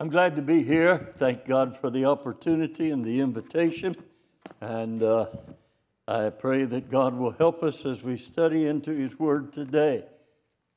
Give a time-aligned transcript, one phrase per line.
[0.00, 1.12] I'm glad to be here.
[1.18, 3.94] Thank God for the opportunity and the invitation.
[4.62, 5.26] And uh,
[6.08, 10.06] I pray that God will help us as we study into His Word today.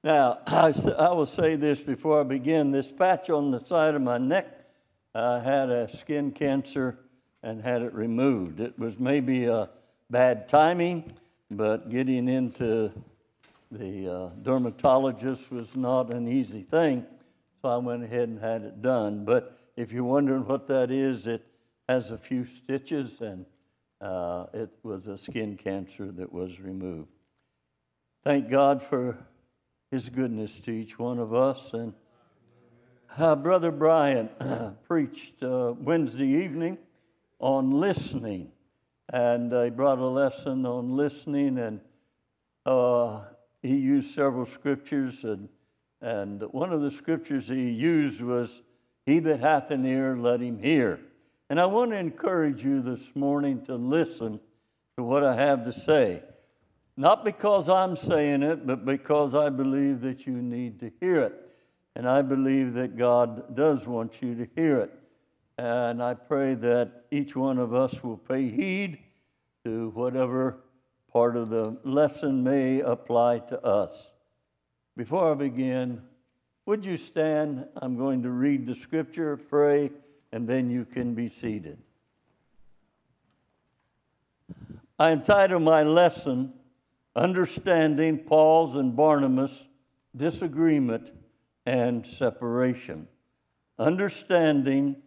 [0.04, 4.02] Now, I, I will say this before I begin this patch on the side of
[4.02, 4.66] my neck,
[5.16, 7.00] I had a skin cancer
[7.42, 8.60] and had it removed.
[8.60, 9.70] It was maybe a
[10.10, 11.14] bad timing,
[11.50, 12.92] but getting into
[13.72, 17.06] the uh, dermatologist was not an easy thing.
[17.64, 19.24] So I went ahead and had it done.
[19.24, 21.46] But if you're wondering what that is, it
[21.88, 23.46] has a few stitches and
[24.02, 27.08] uh, it was a skin cancer that was removed.
[28.22, 29.18] Thank God for
[29.92, 31.72] His goodness to each one of us.
[31.72, 31.94] And
[33.18, 34.28] uh, Brother Brian
[34.86, 36.78] preached uh, Wednesday evening
[37.40, 38.52] on listening,
[39.08, 41.80] and he brought a lesson on listening, and
[42.66, 43.22] uh,
[43.62, 45.48] he used several scriptures and
[46.04, 48.62] and one of the scriptures he used was,
[49.06, 51.00] He that hath an ear, let him hear.
[51.50, 54.42] And I want to encourage you this morning to listen
[54.98, 56.22] to what I have to say.
[56.98, 61.34] Not because I'm saying it, but because I believe that you need to hear it.
[61.96, 64.92] And I believe that God does want you to hear it.
[65.58, 69.00] And I pray that each one of us will pay heed
[69.64, 70.58] to whatever
[71.14, 74.10] part of the lesson may apply to us.
[74.96, 76.02] Before I begin,
[76.66, 77.66] would you stand?
[77.76, 79.92] I'm going to read the scripture, pray,
[80.32, 81.80] and then you can be seated.
[85.00, 86.54] I entitle my lesson,
[87.16, 89.64] Understanding Paul's and Barnabas'
[90.16, 91.12] Disagreement
[91.66, 93.08] and Separation.
[93.80, 94.98] Understanding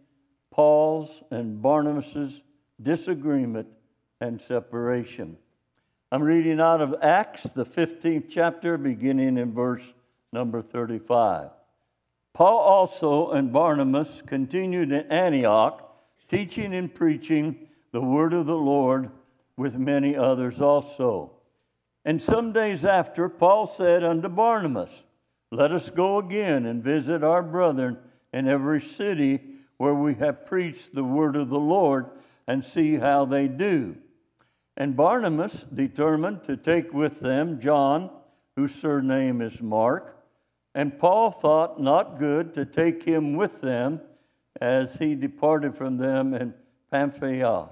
[0.51, 2.41] Paul's and Barnabas'
[2.81, 3.67] disagreement
[4.19, 5.37] and separation.
[6.09, 9.93] I'm reading out of Acts, the 15th chapter, beginning in verse
[10.31, 11.49] number 35.
[12.33, 15.83] Paul also and Barnabas continued in Antioch,
[16.29, 19.11] teaching and preaching the word of the Lord
[19.57, 21.33] with many others also.
[22.05, 25.03] And some days after, Paul said unto Barnabas,
[25.51, 27.97] Let us go again and visit our brethren
[28.31, 29.41] in every city
[29.75, 32.05] where we have preached the word of the Lord
[32.47, 33.97] and see how they do.
[34.79, 38.11] And Barnabas determined to take with them John,
[38.55, 40.23] whose surname is Mark.
[40.75, 44.01] And Paul thought not good to take him with them
[44.61, 46.53] as he departed from them in
[46.91, 47.69] Pamphylia,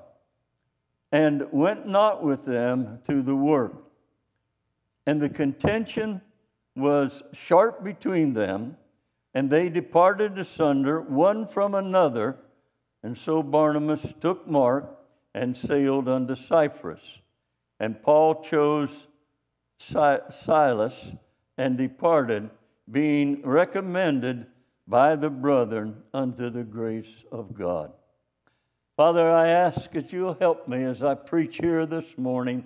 [1.11, 3.73] and went not with them to the work.
[5.05, 6.22] And the contention
[6.75, 8.77] was sharp between them,
[9.33, 12.37] and they departed asunder one from another.
[13.03, 15.04] And so Barnabas took Mark
[15.35, 17.19] and sailed unto Cyprus.
[17.78, 19.07] And Paul chose
[19.78, 21.13] Silas
[21.57, 22.50] and departed,
[22.90, 24.47] being recommended
[24.88, 27.91] by the brethren unto the grace of God.
[28.96, 32.63] Father, I ask that you'll help me as I preach here this morning.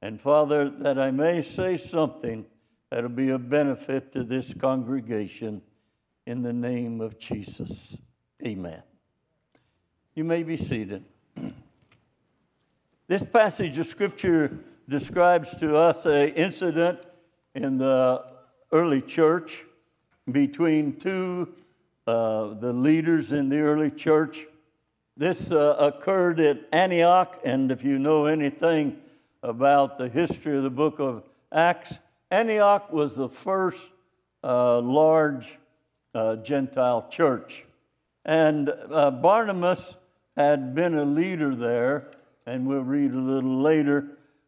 [0.00, 2.46] And Father, that I may say something
[2.90, 5.60] that'll be a benefit to this congregation
[6.26, 7.98] in the name of Jesus.
[8.42, 8.82] Amen.
[10.14, 11.04] You may be seated.
[13.08, 16.98] This passage of Scripture describes to us an incident
[17.54, 18.22] in the
[18.70, 19.64] early church
[20.30, 21.54] between two
[22.06, 24.44] uh, the leaders in the early church.
[25.16, 28.98] This uh, occurred at Antioch, and if you know anything
[29.42, 33.80] about the history of the book of Acts, Antioch was the first
[34.44, 35.58] uh, large
[36.14, 37.64] uh, Gentile church.
[38.26, 39.96] And uh, Barnabas
[40.36, 42.10] had been a leader there
[42.48, 44.06] and we'll read a little later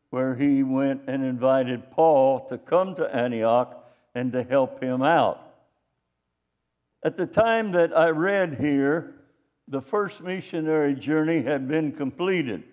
[0.08, 3.76] where he went and invited Paul to come to Antioch
[4.14, 5.54] and to help him out.
[7.04, 9.14] At the time that I read here,
[9.68, 12.64] the first missionary journey had been completed.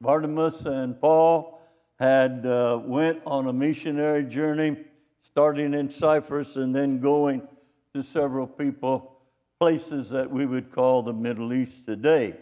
[0.00, 1.58] Barnabas and Paul
[1.98, 4.76] had uh, went on a missionary journey,
[5.22, 7.48] starting in Cyprus and then going
[7.94, 9.16] to several people,
[9.58, 12.36] places that we would call the Middle East today.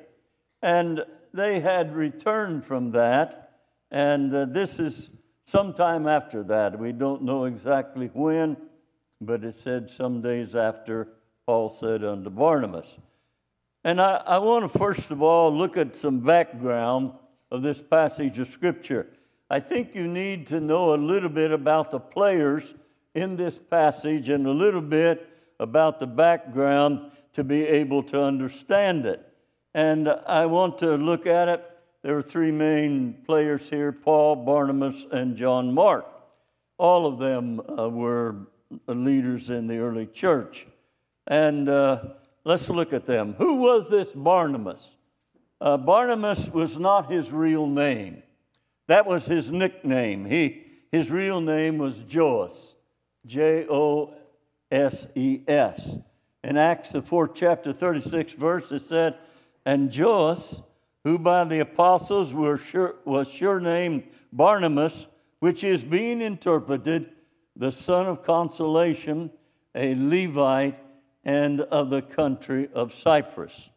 [0.60, 3.50] And they had returned from that,
[3.90, 5.10] and uh, this is
[5.44, 6.78] sometime after that.
[6.78, 8.56] We don't know exactly when,
[9.20, 11.08] but it said some days after
[11.44, 12.86] Paul said unto Barnabas.
[13.82, 17.12] And I, I want to first of all look at some background
[17.50, 19.08] of this passage of Scripture.
[19.50, 22.74] I think you need to know a little bit about the players
[23.14, 25.28] in this passage and a little bit
[25.58, 29.33] about the background to be able to understand it.
[29.74, 31.64] And I want to look at it.
[32.02, 36.06] There are three main players here Paul, Barnabas, and John Mark.
[36.78, 38.36] All of them uh, were
[38.86, 40.66] leaders in the early church.
[41.26, 42.04] And uh,
[42.44, 43.34] let's look at them.
[43.38, 44.82] Who was this Barnabas?
[45.60, 48.22] Uh, Barnabas was not his real name.
[48.86, 50.26] That was his nickname.
[50.26, 50.62] He,
[50.92, 52.74] his real name was Joses,
[53.26, 54.14] J O
[54.70, 55.96] S E S.
[56.42, 59.16] In Acts, the fourth chapter, 36 verse, it said,
[59.64, 60.60] And Joses,
[61.04, 65.06] who by the apostles were sure, was sure named Barnabas,
[65.38, 67.10] which is being interpreted,
[67.56, 69.30] the son of consolation,
[69.74, 70.78] a Levite,
[71.24, 73.70] and of the country of Cyprus.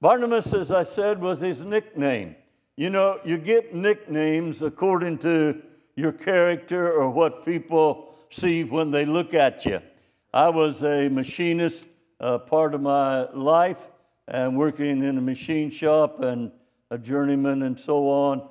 [0.00, 2.34] Barnabas, as I said, was his nickname.
[2.76, 5.62] You know, you get nicknames according to
[5.94, 9.80] your character or what people see when they look at you.
[10.32, 11.84] I was a machinist
[12.18, 13.78] uh, part of my life
[14.28, 16.50] and working in a machine shop and
[16.90, 18.48] a journeyman and so on.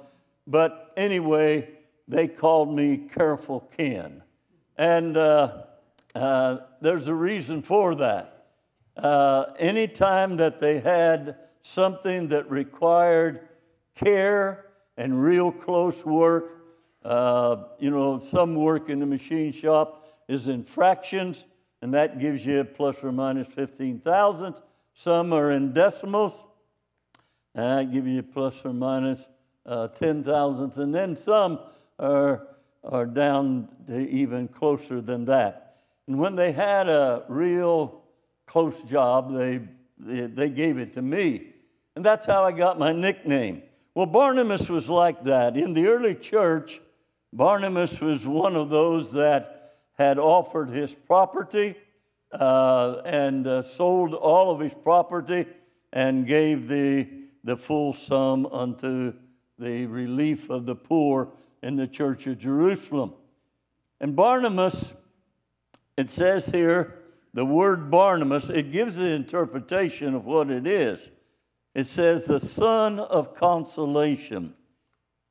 [0.48, 1.70] But anyway,
[2.08, 4.24] they called me Careful Ken.
[4.78, 5.64] And uh,
[6.16, 8.48] uh, there's a reason for that.
[8.98, 13.48] Uh, anytime that they had something that required
[13.96, 14.66] care
[14.98, 16.64] and real close work,
[17.04, 21.46] uh, you know, some work in the machine shop is in fractions,
[21.82, 24.62] and that gives you plus or minus 15 thousandths.
[24.94, 26.34] Some are in decimals,
[27.56, 29.22] and that gives you plus or minus,
[29.66, 30.78] uh, 10 thousandths.
[30.78, 31.60] And then some
[32.00, 32.48] are,
[32.84, 35.78] are down to even closer than that.
[36.08, 38.02] And when they had a real
[38.46, 39.62] close job, they,
[39.98, 41.48] they, they gave it to me.
[41.96, 43.64] And that's how I got my nickname.
[43.94, 45.58] Well, Barnabas was like that.
[45.58, 46.80] In the early church,
[47.34, 51.76] Barnabas was one of those that had offered his property
[52.34, 55.46] uh, and uh, sold all of his property
[55.92, 57.08] and gave the,
[57.44, 59.14] the full sum unto
[59.60, 61.30] the relief of the poor
[61.62, 63.14] in the church of Jerusalem.
[64.00, 64.94] And Barnabas,
[65.98, 66.98] it says here,
[67.34, 71.10] the word Barnabas, it gives the interpretation of what it is.
[71.74, 74.54] It says, the son of consolation.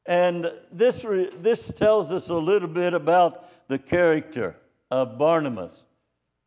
[0.06, 1.04] And this,
[1.40, 4.56] this tells us a little bit about the character
[4.90, 5.82] of Barnabas.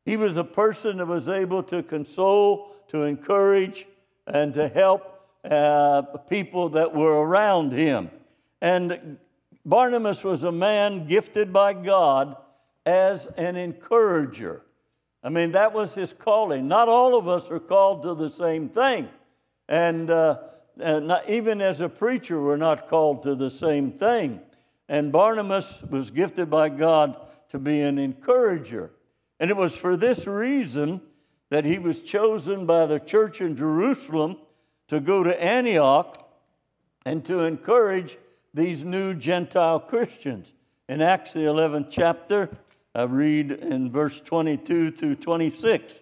[0.05, 3.85] He was a person that was able to console, to encourage,
[4.27, 8.09] and to help uh, people that were around him.
[8.61, 9.17] And
[9.65, 12.35] Barnabas was a man gifted by God
[12.85, 14.61] as an encourager.
[15.23, 16.67] I mean, that was his calling.
[16.67, 19.07] Not all of us are called to the same thing.
[19.69, 20.39] And, uh,
[20.79, 24.41] and not, even as a preacher, we're not called to the same thing.
[24.89, 27.15] And Barnabas was gifted by God
[27.49, 28.91] to be an encourager.
[29.43, 31.01] And it was for this reason
[31.49, 34.37] that he was chosen by the church in Jerusalem
[34.87, 36.29] to go to Antioch
[37.05, 38.17] and to encourage
[38.53, 40.53] these new Gentile Christians.
[40.87, 42.55] In Acts, the 11th chapter,
[42.95, 45.93] I read in verse 22 through 26.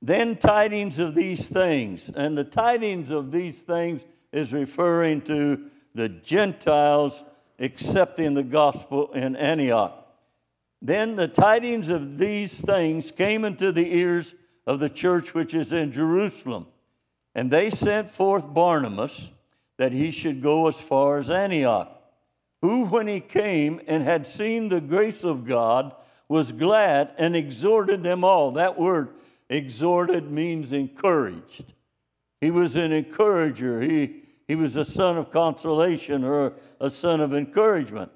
[0.00, 4.02] Then tidings of these things, and the tidings of these things
[4.32, 7.22] is referring to the Gentiles
[7.58, 10.01] accepting the gospel in Antioch.
[10.84, 14.34] Then the tidings of these things came into the ears
[14.66, 16.66] of the church which is in Jerusalem.
[17.36, 19.30] And they sent forth Barnabas
[19.78, 21.88] that he should go as far as Antioch,
[22.62, 25.94] who, when he came and had seen the grace of God,
[26.28, 28.50] was glad and exhorted them all.
[28.50, 29.10] That word,
[29.48, 31.74] exhorted, means encouraged.
[32.40, 33.80] He was an encourager.
[33.80, 38.10] He, he was a son of consolation or a son of encouragement.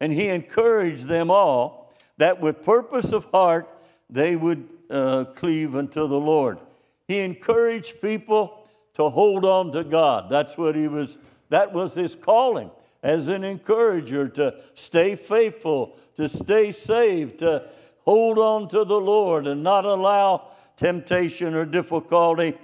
[0.00, 1.87] And he encouraged them all
[2.18, 3.68] that with purpose of heart
[4.10, 6.58] they would uh, cleave unto the Lord.
[7.06, 10.28] He encouraged people to hold on to God.
[10.28, 11.16] That's what he was,
[11.48, 12.70] that was his calling
[13.02, 17.68] as an encourager to stay faithful, to stay saved, to
[18.00, 22.56] hold on to the Lord and not allow temptation or difficulty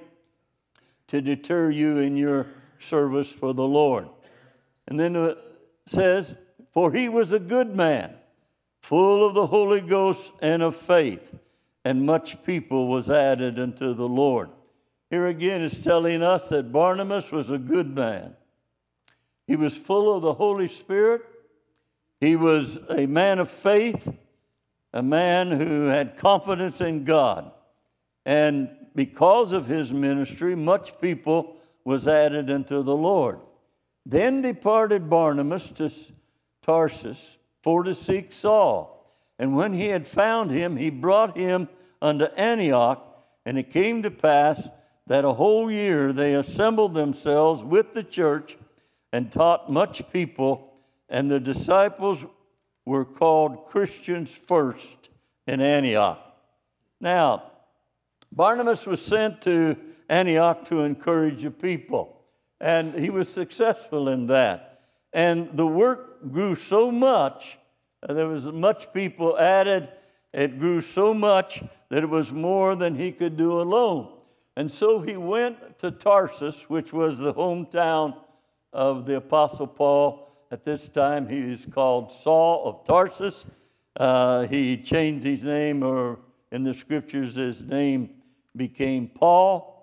[1.09, 2.47] to deter you in your
[2.79, 4.09] service for the Lord.
[4.89, 5.39] And then it
[5.87, 6.35] says,
[6.73, 8.15] For he was a good man
[8.85, 11.35] full of the Holy Ghost and of faith,
[11.87, 14.51] and much people was added unto the Lord.
[15.09, 18.35] Here again is telling us that Barnabas was a good man.
[19.47, 21.23] He was full of the Holy Spirit.
[22.21, 24.07] He was a man of faith,
[24.93, 27.53] a man who had confidence in God.
[28.27, 33.41] And because of his ministry, much people was added unto the Lord.
[34.05, 35.91] Then departed Barnabas to
[36.61, 39.11] Tarsus for to seek Saul.
[39.39, 41.69] And when he had found him, he brought him
[42.03, 43.03] unto Antioch.
[43.47, 44.69] And it came to pass
[45.07, 48.59] that a whole year they assembled themselves with the church
[49.13, 50.75] and taught much people.
[51.09, 52.27] And the disciples
[52.85, 55.09] were called Christians first
[55.47, 56.21] in Antioch.
[57.01, 57.51] Now,
[58.31, 59.77] Barnabas was sent to
[60.09, 62.21] Antioch to encourage the people,
[62.61, 64.81] and he was successful in that.
[65.13, 67.59] And the work grew so much,
[68.07, 69.89] there was much people added,
[70.33, 74.13] it grew so much that it was more than he could do alone.
[74.57, 78.17] And so he went to Tarsus, which was the hometown
[78.73, 80.29] of the Apostle Paul.
[80.51, 83.47] At this time, he is called Saul of Tarsus.
[83.97, 86.19] Uh, he changed his name, or
[86.53, 88.11] in the scriptures, his name
[88.57, 89.75] became Paul.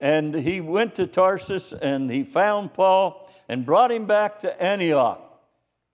[0.00, 5.25] And he went to Tarsus and he found Paul and brought him back to Antioch.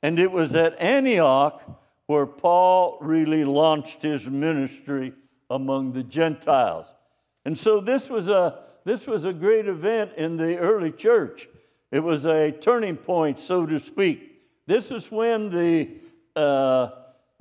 [0.03, 1.63] And it was at Antioch
[2.07, 5.13] where Paul really launched his ministry
[5.49, 6.87] among the Gentiles.
[7.45, 11.49] And so this was a, this was a great event in the early church.
[11.91, 14.41] It was a turning point, so to speak.
[14.67, 15.89] This is when the
[16.35, 16.89] uh,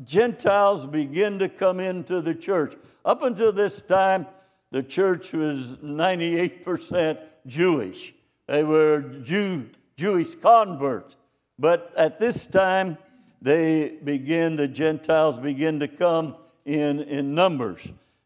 [0.04, 2.76] Gentiles begin to come into the church.
[3.06, 4.28] Up until this time,
[4.72, 8.14] the church was 98% Jewish.
[8.48, 11.16] They were Jew, Jewish converts.
[11.62, 12.98] But at this time,
[13.40, 17.82] they begin, the Gentiles begin to come in, in numbers.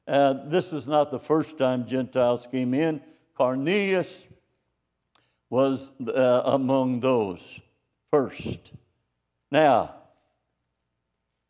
[0.07, 3.01] Uh, this was not the first time Gentiles came in.
[3.35, 4.23] Cornelius
[5.49, 7.41] was uh, among those
[8.09, 8.71] first.
[9.51, 9.95] Now,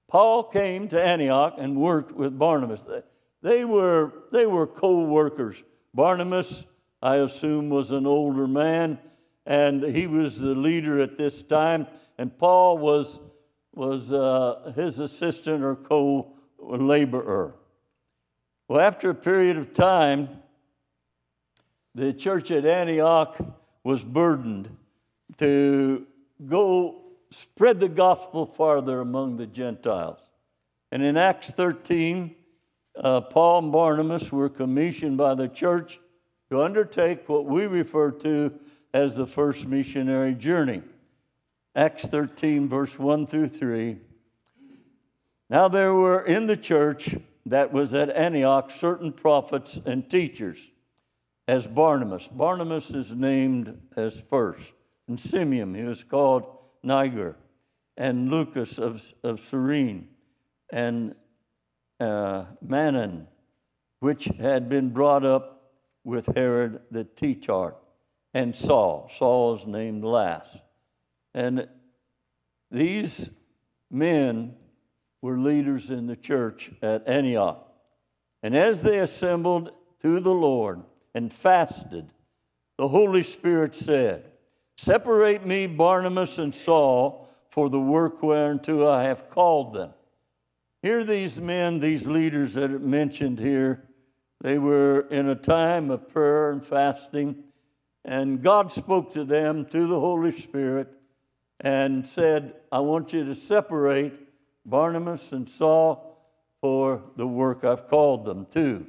[0.08, 2.82] Paul came to Antioch and worked with Barnabas.
[3.44, 5.62] They were, they were co workers.
[5.94, 6.64] Barnabas,
[7.00, 8.98] I assume, was an older man,
[9.46, 11.88] and he was the leader at this time,
[12.18, 13.20] and Paul was,
[13.74, 17.54] was uh, his assistant or co laborer.
[18.68, 20.30] Well, after a period of time,
[21.94, 23.38] the church at Antioch
[23.84, 24.76] was burdened
[25.38, 26.08] to
[26.46, 30.20] go spread the gospel farther among the Gentiles.
[30.92, 32.36] And in Acts 13,
[32.96, 36.00] uh, Paul and Barnabas were commissioned by the church
[36.50, 38.54] to undertake what we refer to
[38.96, 40.82] as the first missionary journey.
[41.76, 43.98] Acts 13, verse 1 through 3.
[45.50, 50.72] Now there were in the church that was at Antioch certain prophets and teachers,
[51.46, 52.30] as Barnabas.
[52.32, 54.72] Barnabas is named as first,
[55.10, 56.46] and Simeon, he was called
[56.82, 57.36] Niger,
[57.98, 60.08] and Lucas of, of Cyrene,
[60.72, 61.16] and
[62.00, 63.26] uh, Manaen,
[64.00, 65.74] which had been brought up
[66.06, 67.76] with Herod the Tetrarch,
[68.36, 69.10] and Saul.
[69.18, 70.50] Saul is named last.
[71.34, 71.70] And
[72.70, 73.30] these
[73.90, 74.56] men
[75.22, 77.66] were leaders in the church at Antioch.
[78.44, 80.84] And as they assembled to the Lord
[81.16, 82.12] and fasted,
[82.78, 84.26] the Holy Spirit said,
[84.78, 89.92] Separate me, Barnabas and Saul, for the work whereunto I have called them.
[90.82, 93.86] Here, these men, these leaders that are mentioned here,
[94.42, 97.46] they were in a time of prayer and fasting,
[98.06, 100.88] and God spoke to them through the Holy Spirit
[101.60, 104.14] and said, I want you to separate
[104.64, 106.22] Barnabas and Saul
[106.62, 108.86] for the work I've called them to.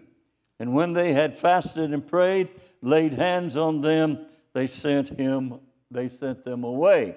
[0.60, 2.50] And when they had fasted and prayed,
[2.82, 7.16] laid hands on them, they sent him, they sent them away.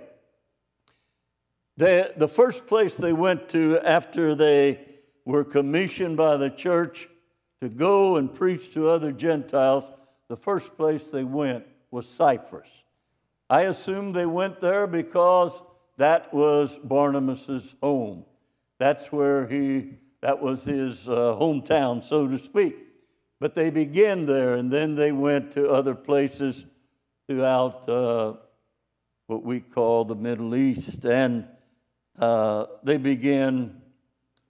[1.76, 4.86] They, the first place they went to after they
[5.26, 7.10] were commissioned by the church
[7.62, 9.84] to go and preach to other Gentiles,
[10.30, 12.68] the first place they went was Cyprus.
[13.50, 15.52] I assume they went there because
[15.98, 18.26] that was Barnabas's home.
[18.78, 22.76] That's where he, that was his uh, hometown, so to speak.
[23.40, 26.66] But they began there, and then they went to other places
[27.28, 28.34] throughout uh,
[29.28, 31.06] what we call the Middle East.
[31.06, 31.46] And
[32.20, 33.82] uh, they began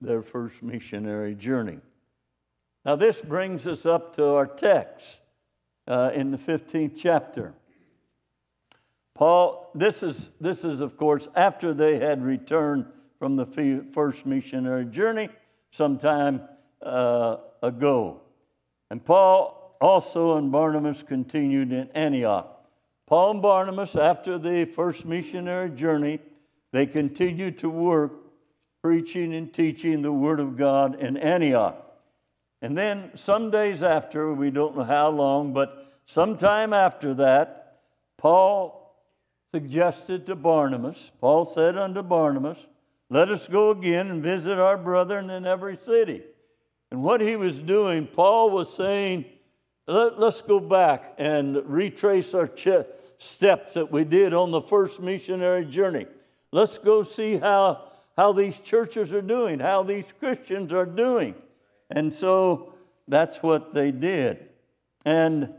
[0.01, 1.79] their first missionary journey.
[2.85, 5.19] Now, this brings us up to our text
[5.89, 7.53] uh, in the 15th chapter.
[9.15, 12.85] Paul, this is, this is, of course, after they had returned
[13.17, 15.27] from the first missionary journey
[15.71, 16.41] some time
[16.81, 18.21] uh, ago.
[18.89, 22.55] And Paul also and Barnabas continued in Antioch.
[23.07, 26.19] Paul and Barnabas, after the first missionary journey,
[26.71, 28.13] they continued to work
[28.81, 31.88] preaching and teaching the Word of God in Antioch.
[32.61, 37.79] And then some days after, we don't know how long, but sometime after that,
[38.17, 38.79] Paul
[39.53, 42.59] suggested to Barnabas, Paul said unto Barnabas,
[43.09, 46.23] Let us go again and visit our brethren in every city.
[46.91, 49.25] And what he was doing, Paul was saying,
[49.87, 52.85] Let, us go back and retrace our ch-
[53.17, 56.07] steps that we did on the first missionary journey.
[56.51, 61.35] Let's go see how, how these churches are doing, how these Christians are doing.
[61.89, 62.73] And so
[63.07, 64.49] that's what they did.
[65.05, 65.53] And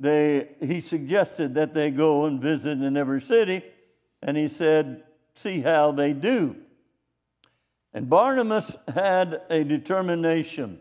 [0.00, 3.64] they, he suggested that they go and visit in every city,
[4.22, 5.02] and he said,
[5.34, 6.56] see how they do.
[7.92, 10.80] And Barnabas had a determination,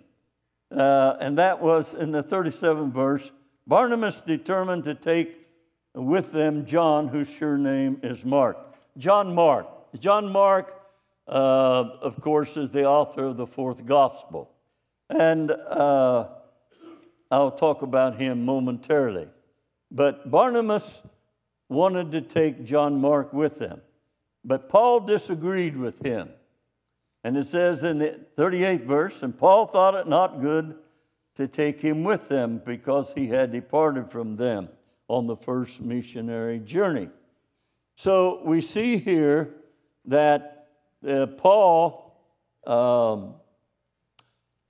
[0.76, 3.32] uh, and that was in the 37th verse.
[3.66, 5.48] Barnabas determined to take
[5.94, 8.58] with them John, whose surname is Mark.
[8.98, 9.68] John Mark.
[10.00, 10.80] John Mark,
[11.28, 11.32] uh,
[12.02, 14.52] of course, is the author of the fourth gospel.
[15.10, 16.28] And uh,
[17.32, 19.28] I'll talk about him momentarily.
[19.92, 21.02] But Barnabas
[21.70, 23.82] wanted to take John Mark with them.
[24.44, 26.30] But Paul disagreed with him.
[27.24, 30.76] And it says in the 38th verse, and Paul thought it not good
[31.36, 34.70] to take him with them because he had departed from them
[35.08, 37.10] on the first missionary journey.
[37.96, 39.56] So we see here
[40.06, 40.68] that
[41.08, 42.16] uh, Paul
[42.66, 43.36] um,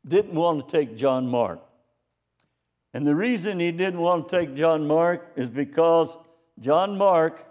[0.08, 1.60] didn't want to take John Mark.
[2.94, 6.16] And the reason he didn't want to take John Mark is because
[6.60, 7.46] John Mark,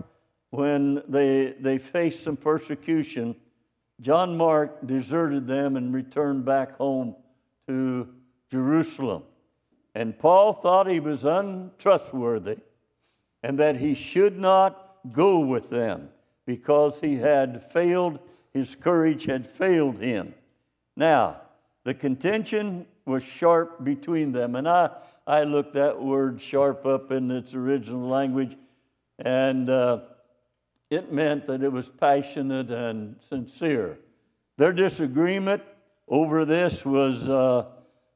[0.51, 3.37] when they, they faced some persecution,
[4.01, 7.15] John Mark deserted them and returned back home
[7.69, 8.09] to
[8.51, 9.23] Jerusalem.
[9.95, 12.59] And Paul thought he was untrustworthy
[13.43, 16.11] and that he should not go with them
[16.45, 18.19] because he had failed,
[18.53, 20.35] his courage had failed him.
[20.97, 21.43] Now,
[21.87, 24.57] the contention was sharp between them.
[24.57, 24.91] And I,
[25.25, 28.57] I looked that word sharp up in its original language,
[29.21, 30.01] and uh,
[30.91, 34.01] it meant that it was passionate and sincere.
[34.59, 35.63] Their disagreement
[36.09, 37.67] over this was, uh,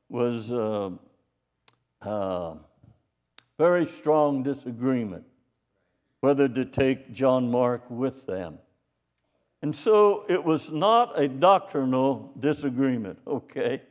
[0.09, 0.91] was uh,
[2.03, 2.55] uh
[3.57, 5.25] very strong disagreement
[6.23, 8.59] whether to take John Mark with them.
[9.63, 13.83] And so it was not a doctrinal disagreement, okay?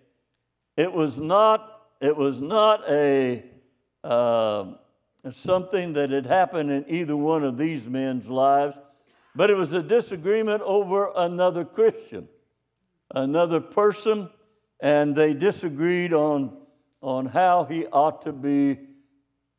[0.75, 3.43] It was not, it was not a,
[4.03, 4.65] uh,
[5.33, 8.75] something that had happened in either one of these men's lives,
[9.35, 12.27] but it was a disagreement over another Christian,
[13.13, 14.29] another person,
[14.79, 16.57] and they disagreed on,
[17.01, 18.79] on how he ought to be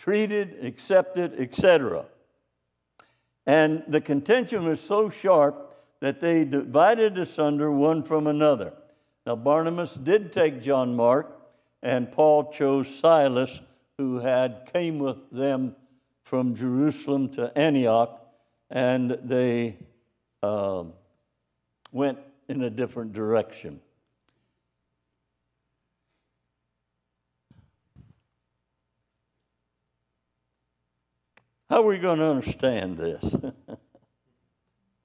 [0.01, 2.07] treated, accepted, etc.
[3.47, 5.70] And the contention was so sharp
[6.01, 8.73] that they divided asunder one from another.
[9.27, 11.39] Now, Barnabas did take John Mark,
[11.83, 13.61] and Paul chose Silas,
[13.99, 15.77] who had came with them
[16.23, 18.19] from Jerusalem to Antioch,
[18.71, 19.77] and they
[20.43, 20.85] uh,
[21.93, 23.81] went in a different direction.
[31.69, 33.37] How are we going to understand this?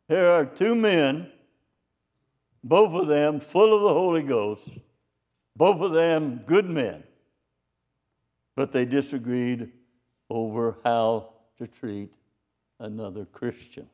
[0.08, 1.32] Here are two men,
[2.64, 4.68] both of them full of the Holy Ghost,
[5.56, 7.04] both of them good men,
[8.56, 9.72] but they disagreed
[10.30, 12.12] over how to treat
[12.80, 13.88] another Christian.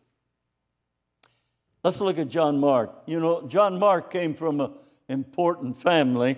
[1.83, 2.91] Let's look at John Mark.
[3.05, 4.71] You know, John Mark came from an
[5.07, 6.37] important family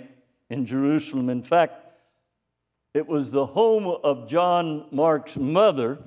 [0.50, 1.30] in Jerusalem.
[1.30, 1.84] In fact,
[2.94, 6.00] it was the home of John Mark's mother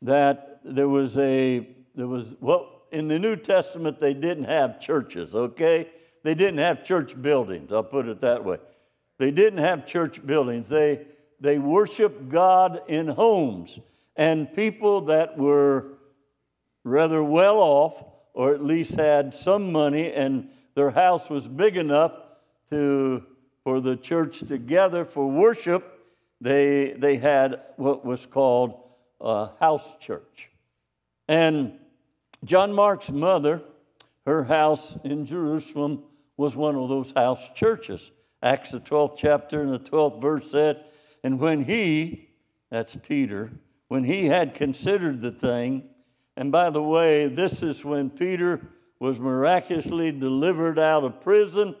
[0.00, 5.34] that there was a there was what in the New Testament, they didn't have churches,
[5.34, 5.88] okay?
[6.22, 8.58] They didn't have church buildings, I'll put it that way.
[9.18, 10.68] They didn't have church buildings.
[10.70, 11.06] They,
[11.40, 13.78] they worshiped God in homes.
[14.16, 15.98] And people that were
[16.84, 22.12] rather well off, or at least had some money, and their house was big enough
[22.70, 23.22] to,
[23.62, 25.98] for the church to gather for worship,
[26.40, 28.80] they, they had what was called
[29.20, 30.48] a house church.
[31.28, 31.78] And
[32.44, 33.62] John Mark's mother,
[34.26, 36.04] her house in Jerusalem
[36.36, 38.10] was one of those house churches.
[38.42, 40.84] Acts, the 12th chapter and the 12th verse said,
[41.22, 42.30] And when he,
[42.70, 43.52] that's Peter,
[43.88, 45.84] when he had considered the thing,
[46.36, 48.66] and by the way, this is when Peter
[48.98, 51.74] was miraculously delivered out of prison,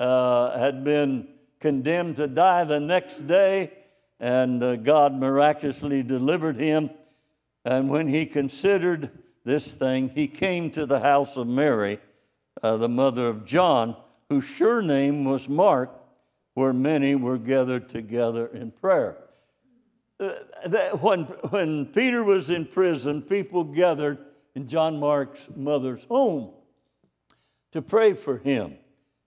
[0.00, 1.28] uh, had been
[1.60, 3.70] condemned to die the next day,
[4.18, 6.90] and uh, God miraculously delivered him.
[7.64, 9.10] And when he considered
[9.44, 11.98] this thing, he came to the house of Mary,
[12.62, 13.96] uh, the mother of John,
[14.28, 15.90] whose sure name was Mark,
[16.54, 19.16] where many were gathered together in prayer.
[20.20, 20.34] Uh,
[20.66, 24.18] that when, when Peter was in prison, people gathered
[24.54, 26.52] in John Mark's mother's home
[27.72, 28.76] to pray for him.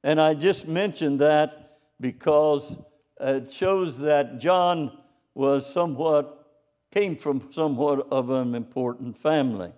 [0.04, 2.78] And I just mentioned that because
[3.20, 4.98] it shows that John
[5.34, 6.48] was somewhat,
[6.92, 9.72] came from somewhat of an important family.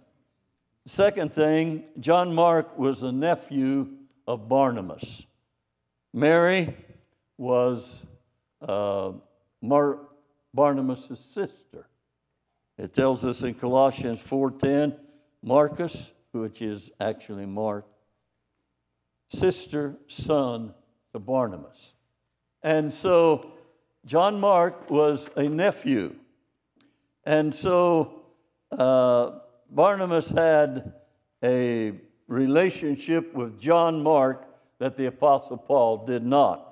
[0.88, 3.90] Second thing, John Mark was a nephew
[4.26, 5.24] of Barnabas.
[6.14, 6.78] Mary
[7.38, 8.06] was
[8.66, 9.12] uh,
[9.62, 10.00] Mar-
[10.54, 11.90] Barnabas' sister.
[12.78, 14.98] It tells us in Colossians 4:10,
[15.44, 17.86] Marcus, which is actually Mark,
[19.30, 20.74] sister, son
[21.12, 21.96] to Barnabas.
[22.64, 23.52] And so
[24.06, 26.16] John Mark was a nephew.
[27.26, 28.22] And so
[28.72, 30.94] uh, Barnabas had
[31.44, 31.94] a
[32.28, 34.46] relationship with John Mark
[34.80, 36.64] that the Apostle Paul did not.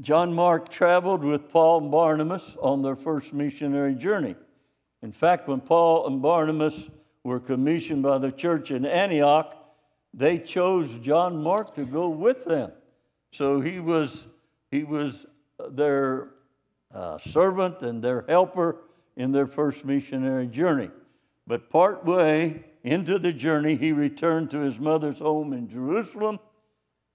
[0.00, 4.36] John Mark traveled with Paul and Barnabas on their first missionary journey.
[5.02, 6.88] In fact, when Paul and Barnabas
[7.24, 9.54] were commissioned by the church in Antioch,
[10.14, 12.72] they chose John Mark to go with them.
[13.32, 14.26] So he was,
[14.70, 15.26] he was
[15.70, 16.28] their
[16.94, 18.76] uh, servant and their helper
[19.16, 20.90] in their first missionary journey.
[21.48, 26.40] But part way into the journey, he returned to his mother's home in Jerusalem,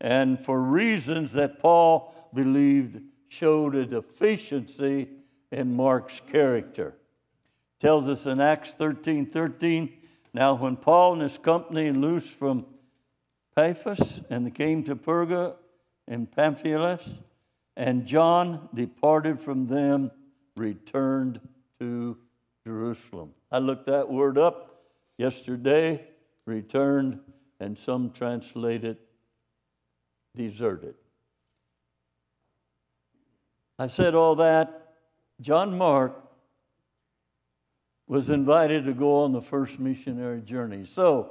[0.02, 5.08] and for reasons that Paul believed showed a deficiency
[5.52, 6.96] in Mark's character.
[7.80, 9.94] tells us in Acts 13 13,
[10.34, 12.66] now when Paul and his company loosed from
[13.56, 15.58] Paphos and came to Perga
[16.08, 17.00] and Pamphylia,
[17.78, 20.10] and John departed from them,
[20.56, 21.40] returned
[21.80, 22.18] to
[22.66, 23.34] Jerusalem.
[23.54, 24.82] I looked that word up
[25.16, 26.04] yesterday,
[26.48, 27.20] returned,
[27.60, 29.00] and some translate it
[30.36, 30.96] deserted.
[33.78, 34.96] I said all that.
[35.40, 36.20] John Mark
[38.08, 40.86] was invited to go on the first missionary journey.
[40.86, 41.30] So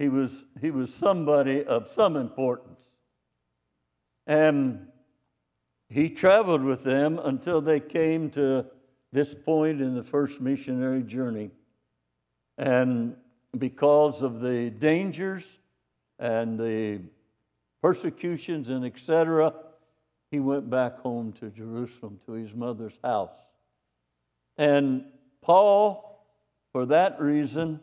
[0.00, 2.80] he was, he was somebody of some importance.
[4.26, 4.88] And
[5.88, 8.66] he traveled with them until they came to
[9.12, 11.50] this point in the first missionary journey.
[12.56, 13.16] And
[13.56, 15.44] because of the dangers
[16.18, 17.00] and the
[17.82, 19.52] persecutions and etc.,
[20.30, 23.34] he went back home to Jerusalem to his mother's house.
[24.56, 25.04] And
[25.42, 26.24] Paul,
[26.72, 27.80] for that reason,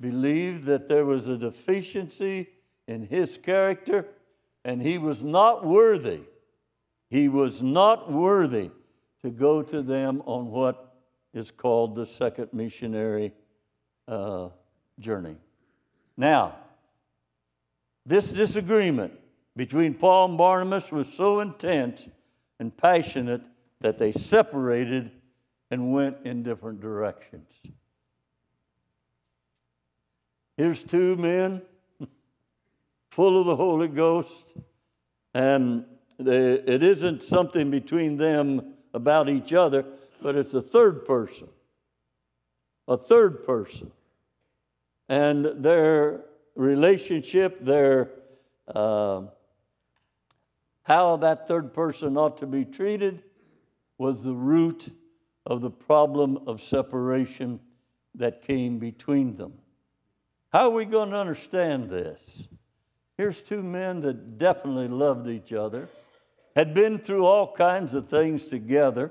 [0.00, 2.48] believed that there was a deficiency
[2.88, 4.06] in his character
[4.64, 6.22] and he was not worthy.
[7.10, 8.70] He was not worthy
[9.24, 10.96] to go to them on what
[11.32, 13.32] is called the second missionary
[14.06, 14.50] uh,
[15.00, 15.36] journey.
[16.14, 16.56] Now,
[18.04, 19.14] this disagreement
[19.56, 22.06] between Paul and Barnabas was so intense
[22.60, 23.40] and passionate
[23.80, 25.10] that they separated
[25.70, 27.48] and went in different directions.
[30.58, 31.62] Here's two men
[33.10, 34.54] full of the Holy Ghost,
[35.32, 35.86] and
[36.18, 39.84] they, it isn't something between them about each other,
[40.22, 41.48] but it's a third person.
[42.88, 43.90] A third person.
[45.08, 48.10] And their relationship, their
[48.74, 49.22] uh,
[50.84, 53.22] how that third person ought to be treated
[53.98, 54.94] was the root
[55.46, 57.60] of the problem of separation
[58.14, 59.54] that came between them.
[60.52, 62.48] How are we going to understand this?
[63.16, 65.88] Here's two men that definitely loved each other,
[66.54, 69.10] had been through all kinds of things together,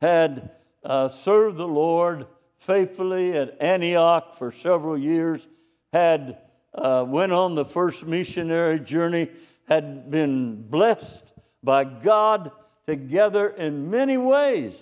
[0.00, 0.50] had
[0.84, 2.26] uh, served the Lord
[2.58, 5.46] faithfully at Antioch for several years,
[5.92, 6.38] had
[6.74, 9.30] uh, went on the first missionary journey,
[9.68, 12.50] had been blessed by God
[12.86, 14.74] together in many ways.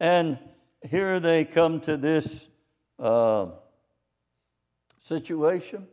[0.00, 0.38] And
[0.88, 2.46] here they come to this
[2.98, 3.48] uh,
[5.02, 5.86] situation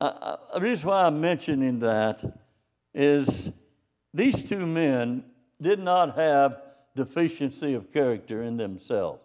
[0.00, 2.22] uh, the reason why I'm mentioning that
[2.92, 3.50] is
[4.14, 5.24] these two men
[5.60, 6.62] did not have
[6.94, 9.20] deficiency of character in themselves.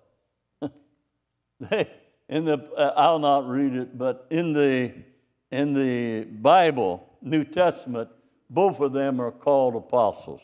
[1.59, 1.87] they,
[2.27, 4.93] in the, uh, I'll not read it, but in the,
[5.51, 8.09] in the Bible, New Testament,
[8.49, 10.41] both of them are called apostles.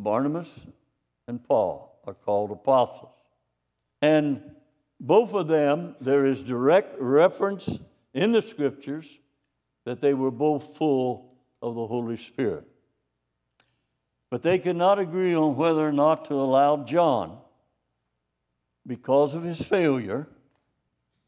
[0.00, 0.48] Barnabas
[1.28, 3.12] and Paul are called apostles.
[4.00, 4.42] And
[4.98, 7.68] both of them, there is direct reference
[8.14, 9.06] in the scriptures
[9.84, 12.66] that they were both full of the Holy Spirit.
[14.32, 17.36] But they could not agree on whether or not to allow John,
[18.86, 20.26] because of his failure,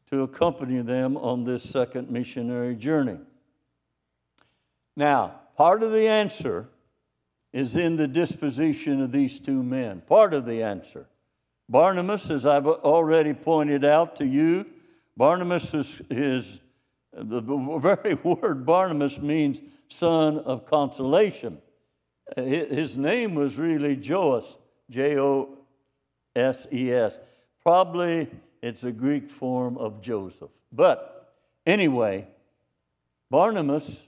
[0.09, 3.19] to accompany them on this second missionary journey.
[4.95, 6.67] Now, part of the answer
[7.53, 10.01] is in the disposition of these two men.
[10.07, 11.05] Part of the answer.
[11.69, 14.65] Barnabas, as I've already pointed out to you,
[15.15, 16.59] Barnabas is, is
[17.13, 21.59] the very word Barnabas means son of consolation.
[22.35, 24.55] His name was really Joses,
[24.89, 25.57] J O
[26.35, 27.17] S E S.
[27.61, 28.29] Probably
[28.61, 30.49] it's a Greek form of Joseph.
[30.71, 31.33] But
[31.65, 32.27] anyway,
[33.29, 34.01] Barnabas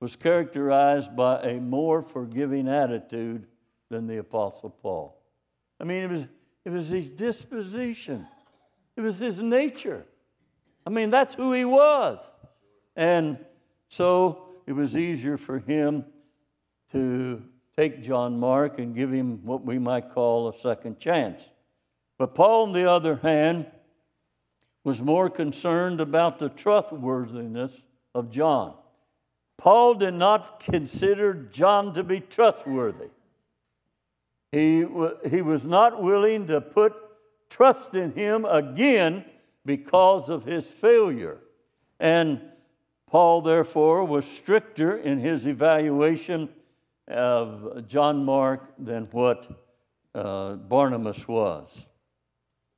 [0.00, 3.46] was characterized by a more forgiving attitude
[3.90, 5.20] than the Apostle Paul.
[5.80, 6.26] I mean, it was,
[6.64, 8.26] it was his disposition,
[8.96, 10.04] it was his nature.
[10.86, 12.24] I mean, that's who he was.
[12.96, 13.38] And
[13.88, 16.04] so it was easier for him
[16.92, 17.42] to
[17.78, 21.48] take John Mark and give him what we might call a second chance.
[22.18, 23.66] But Paul, on the other hand,
[24.82, 27.70] was more concerned about the trustworthiness
[28.16, 28.74] of John.
[29.58, 33.10] Paul did not consider John to be trustworthy.
[34.50, 34.84] He,
[35.30, 36.94] he was not willing to put
[37.48, 39.24] trust in him again
[39.64, 41.38] because of his failure.
[42.00, 42.40] And
[43.08, 46.48] Paul, therefore, was stricter in his evaluation
[47.08, 49.48] of John Mark than what
[50.14, 51.68] uh, Barnabas was.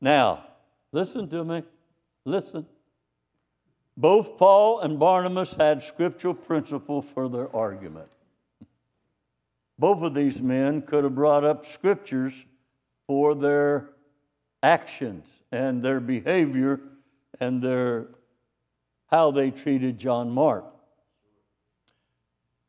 [0.00, 0.44] Now,
[0.92, 1.62] listen to me.
[2.24, 2.66] Listen.
[3.96, 8.08] Both Paul and Barnabas had scriptural principle for their argument.
[9.78, 12.32] Both of these men could have brought up scriptures
[13.06, 13.90] for their
[14.62, 16.80] actions and their behavior
[17.40, 18.08] and their
[19.10, 20.64] how they treated John Mark.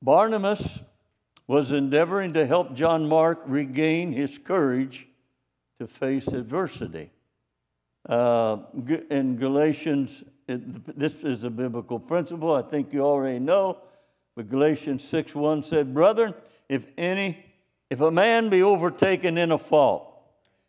[0.01, 0.79] Barnabas
[1.47, 5.07] was endeavoring to help John Mark regain his courage
[5.79, 7.11] to face adversity.
[8.07, 8.57] Uh,
[9.09, 13.77] in Galatians, it, this is a biblical principle, I think you already know,
[14.35, 16.33] but Galatians 6 1 said, Brethren,
[16.69, 17.45] if any,
[17.89, 20.07] if a man be overtaken in a fault,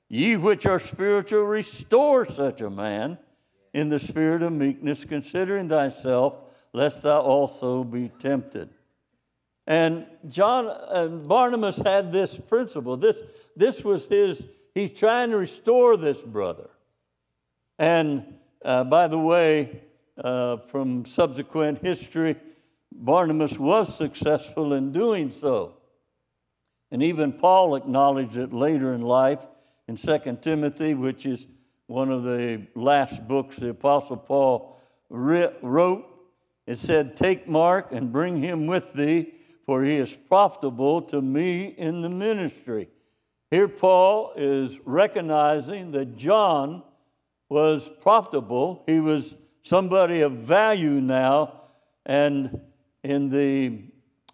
[0.08, 3.18] ye which are spiritual, restore such a man
[3.72, 6.35] in the spirit of meekness, considering thyself,
[6.72, 8.68] lest thou also be tempted.
[9.66, 12.96] And John and Barnabas had this principle.
[12.96, 13.22] This,
[13.57, 14.44] this was his,
[14.75, 16.70] he's trying to restore this brother.
[17.79, 19.83] And uh, by the way,
[20.22, 22.37] uh, from subsequent history,
[22.92, 25.75] Barnabas was successful in doing so.
[26.90, 29.46] And even Paul acknowledged it later in life
[29.88, 31.46] in 2 Timothy, which is
[31.87, 36.07] one of the last books the Apostle Paul wrote.
[36.66, 39.33] It said, Take Mark and bring him with thee,
[39.72, 42.90] for he is profitable to me in the ministry.
[43.50, 46.82] Here, Paul is recognizing that John
[47.48, 48.82] was profitable.
[48.85, 51.62] He was somebody of value now
[52.04, 52.61] and
[53.02, 53.85] in the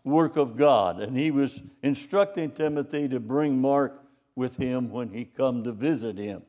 [0.03, 1.01] work of God.
[1.01, 6.19] And he was instructing Timothy to bring Mark with him when he come to visit
[6.19, 6.43] him.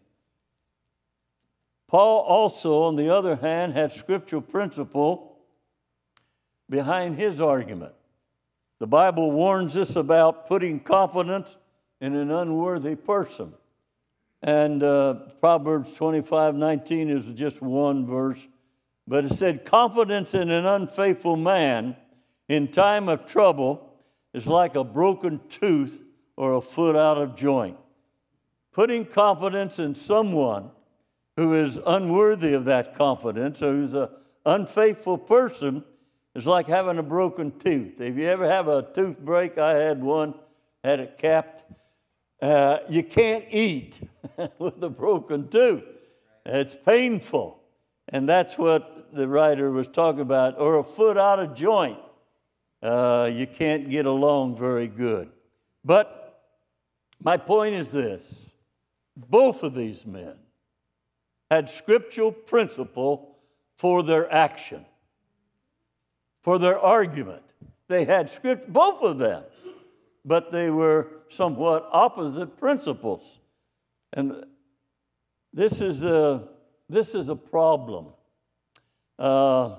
[1.87, 5.37] Paul also, on the other hand, had scriptural principle
[6.67, 7.93] behind his argument.
[8.79, 11.57] The Bible warns us about putting confidence
[11.99, 13.53] in an unworthy person.
[14.41, 18.39] And uh, Proverbs 25 19 is just one verse,
[19.05, 21.97] but it said, Confidence in an unfaithful man
[22.47, 23.93] in time of trouble
[24.33, 26.01] is like a broken tooth
[26.37, 27.75] or a foot out of joint.
[28.71, 30.69] Putting confidence in someone
[31.35, 34.07] who is unworthy of that confidence or who's an
[34.45, 35.83] unfaithful person
[36.39, 37.99] is like having a broken tooth.
[37.99, 40.33] If you ever have a tooth break, I had one,
[40.83, 41.65] had it capped.
[42.41, 43.99] Uh, you can't eat
[44.57, 45.83] with a broken tooth.
[46.45, 47.59] It's painful.
[48.07, 51.99] And that's what the writer was talking about, or a foot out of joint.
[52.81, 55.29] Uh, you can't get along very good.
[55.83, 56.41] But
[57.21, 58.33] my point is this
[59.17, 60.35] both of these men
[61.51, 63.37] had scriptural principle
[63.77, 64.85] for their action,
[66.41, 67.43] for their argument.
[67.87, 69.43] They had script, both of them,
[70.23, 73.39] but they were somewhat opposite principles.
[74.13, 74.45] And
[75.53, 76.47] this is a,
[76.87, 78.07] this is a problem.
[79.17, 79.75] Uh,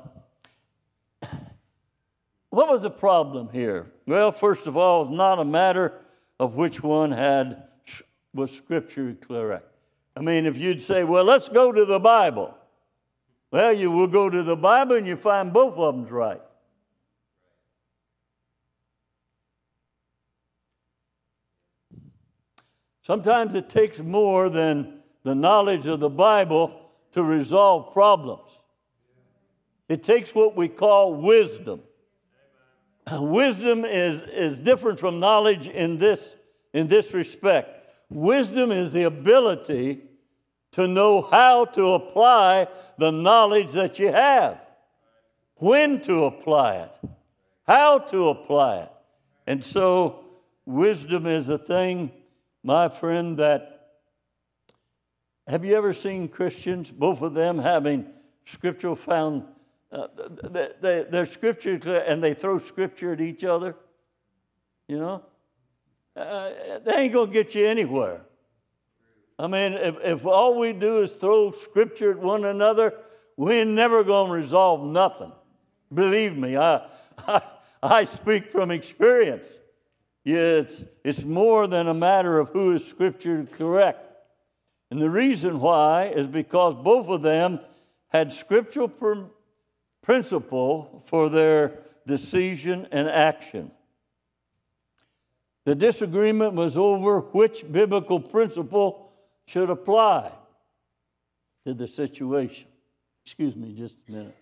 [2.50, 3.92] what was the problem here?
[4.06, 5.94] Well, first of all, it's not a matter
[6.38, 7.64] of which one had
[8.34, 9.66] was scripture correct.
[10.16, 12.56] I mean, if you'd say, well, let's go to the Bible.
[13.52, 16.40] Well, you will go to the Bible and you find both of them's right.
[23.10, 28.48] Sometimes it takes more than the knowledge of the Bible to resolve problems.
[29.88, 31.80] It takes what we call wisdom.
[33.10, 36.36] Wisdom is, is different from knowledge in this,
[36.72, 37.84] in this respect.
[38.10, 40.02] Wisdom is the ability
[40.70, 44.60] to know how to apply the knowledge that you have,
[45.56, 47.10] when to apply it,
[47.66, 48.92] how to apply it.
[49.48, 50.26] And so,
[50.64, 52.12] wisdom is a thing,
[52.62, 53.88] my friend, that
[55.46, 58.06] have you ever seen Christians, both of them having
[58.44, 59.44] scriptural found,
[59.90, 60.06] uh,
[60.50, 63.74] they, they, they're scripture and they throw scripture at each other?
[64.86, 65.22] You know?
[66.16, 68.22] uh, they ain't going to get you anywhere.
[69.38, 72.94] I mean, if, if all we do is throw scripture at one another,
[73.36, 75.32] we're never going to resolve nothing.
[75.92, 76.86] Believe me, I,
[77.18, 77.42] I,
[77.82, 79.46] I speak from experience.
[80.24, 84.06] It's, it's more than a matter of who is scripture correct.
[84.90, 87.60] And the reason why is because both of them
[88.08, 89.24] had scriptural pr-
[90.02, 93.70] principle for their decision and action.
[95.64, 99.12] The disagreement was over which biblical principle
[99.46, 100.32] should apply
[101.66, 102.66] to the situation.
[103.24, 104.39] Excuse me just a minute.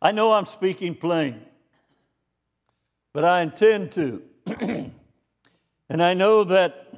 [0.00, 1.40] I know I'm speaking plain,
[3.12, 4.22] but I intend to.
[5.88, 6.94] and I know that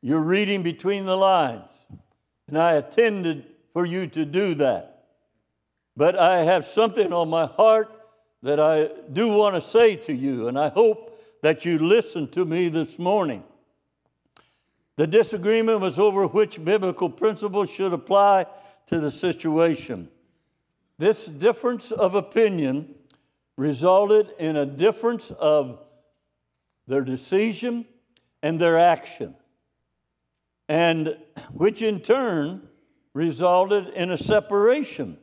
[0.00, 1.68] you're reading between the lines,
[2.46, 5.06] and I intended for you to do that.
[5.96, 7.90] But I have something on my heart
[8.42, 12.44] that I do want to say to you, and I hope that you listen to
[12.44, 13.42] me this morning.
[14.96, 18.46] The disagreement was over which biblical principles should apply
[18.86, 20.08] to the situation.
[21.02, 22.94] This difference of opinion
[23.56, 25.80] resulted in a difference of
[26.86, 27.86] their decision
[28.40, 29.34] and their action,
[30.68, 31.16] and
[31.50, 32.68] which in turn
[33.14, 35.18] resulted in a separation.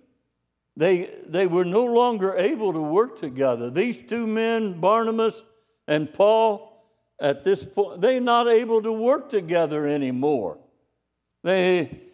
[0.75, 3.69] They, they were no longer able to work together.
[3.69, 5.45] These two men, Barnabas
[5.87, 6.73] and Paul,
[7.21, 10.57] at this point, they're not able to work together anymore.
[11.41, 12.08] They,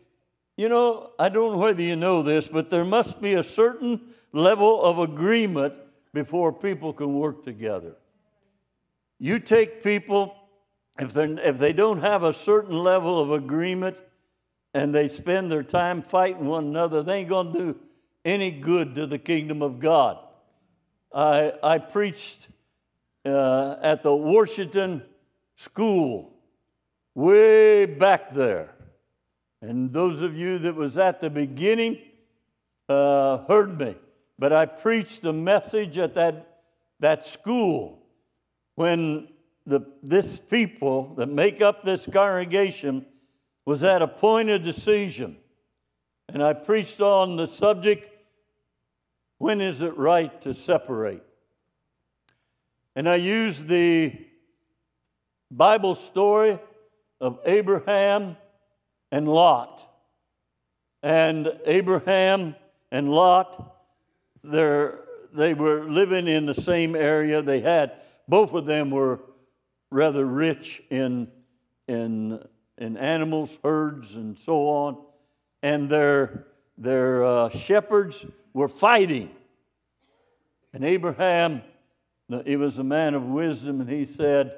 [0.57, 4.13] you know, I don't know whether you know this, but there must be a certain
[4.31, 5.73] level of agreement
[6.13, 7.95] before people can work together.
[9.19, 10.35] You take people,
[10.97, 13.97] if, if they don't have a certain level of agreement
[14.73, 17.79] and they spend their time fighting one another, they ain't going to do
[18.23, 20.19] any good to the kingdom of God.
[21.13, 22.47] I, I preached
[23.25, 25.01] uh, at the Washington
[25.55, 26.33] School
[27.13, 28.74] way back there.
[29.65, 31.97] And those of you that was at the beginning
[32.87, 33.95] uh, heard me.
[34.37, 36.61] But I preached a message at that,
[36.99, 38.03] that school
[38.75, 39.29] when
[39.65, 43.07] the, this people that make up this congregation
[43.65, 45.37] was at a point of decision.
[46.29, 48.07] And I preached on the subject
[49.39, 51.23] when is it right to separate?
[52.95, 54.13] And I used the
[55.49, 56.59] Bible story
[57.19, 58.37] of Abraham
[59.11, 59.85] and Lot.
[61.03, 62.55] And Abraham
[62.91, 63.75] and Lot,
[64.43, 67.41] they were living in the same area.
[67.41, 67.93] They had,
[68.27, 69.19] both of them were
[69.91, 71.27] rather rich in,
[71.87, 72.39] in,
[72.77, 74.97] in animals, herds, and so on.
[75.61, 79.29] And their, their uh, shepherds were fighting.
[80.73, 81.61] And Abraham
[82.45, 84.53] he was a man of wisdom, and he said,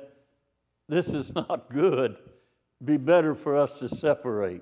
[0.88, 2.18] This is not good.
[2.84, 4.62] Be better for us to separate.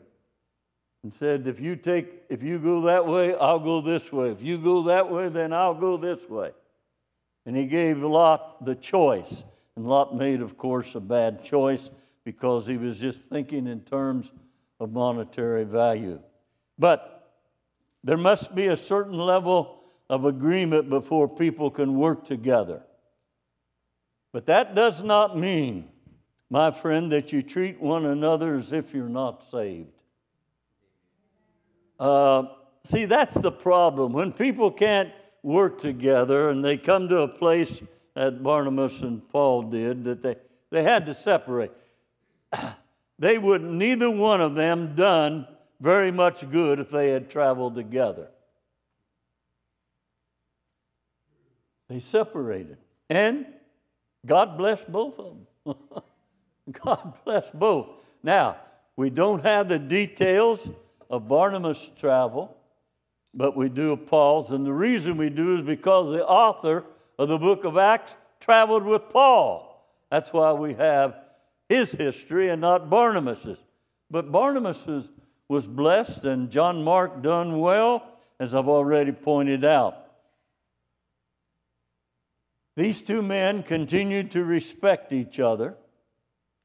[1.04, 4.32] And said, If you take, if you go that way, I'll go this way.
[4.32, 6.52] If you go that way, then I'll go this way.
[7.46, 9.44] And he gave Lot the choice.
[9.76, 11.90] And Lot made, of course, a bad choice
[12.24, 14.32] because he was just thinking in terms
[14.80, 16.20] of monetary value.
[16.80, 17.34] But
[18.04, 22.82] there must be a certain level of agreement before people can work together.
[24.32, 25.90] But that does not mean,
[26.56, 29.92] my friend, that you treat one another as if you're not saved.
[32.00, 32.44] Uh,
[32.86, 34.14] see, that's the problem.
[34.14, 35.12] When people can't
[35.44, 37.82] work together and they come to a place
[38.14, 40.38] that Barnabas and Paul did, that they,
[40.72, 41.74] they had to separate.
[43.20, 45.50] they would neither one of them done
[45.82, 48.30] very much good if they had traveled together.
[51.90, 52.78] They separated.
[53.10, 53.46] And
[54.26, 55.76] God blessed both of them.
[56.84, 57.88] God bless both.
[58.24, 58.58] Now,
[58.96, 60.68] we don't have the details
[61.10, 62.56] of Barnabas' travel,
[63.34, 64.52] but we do of Paul's.
[64.52, 66.86] And the reason we do is because the author
[67.20, 69.86] of the book of Acts traveled with Paul.
[70.10, 71.16] That's why we have
[71.68, 73.58] his history and not Barnabas's.
[74.10, 74.84] But Barnabas
[75.48, 78.08] was blessed, and John Mark done well,
[78.40, 80.06] as I've already pointed out.
[82.76, 85.76] These two men continued to respect each other,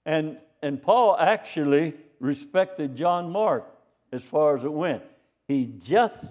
[0.04, 3.66] and, and Paul actually respected John Mark
[4.12, 5.02] as far as it went.
[5.48, 6.24] He just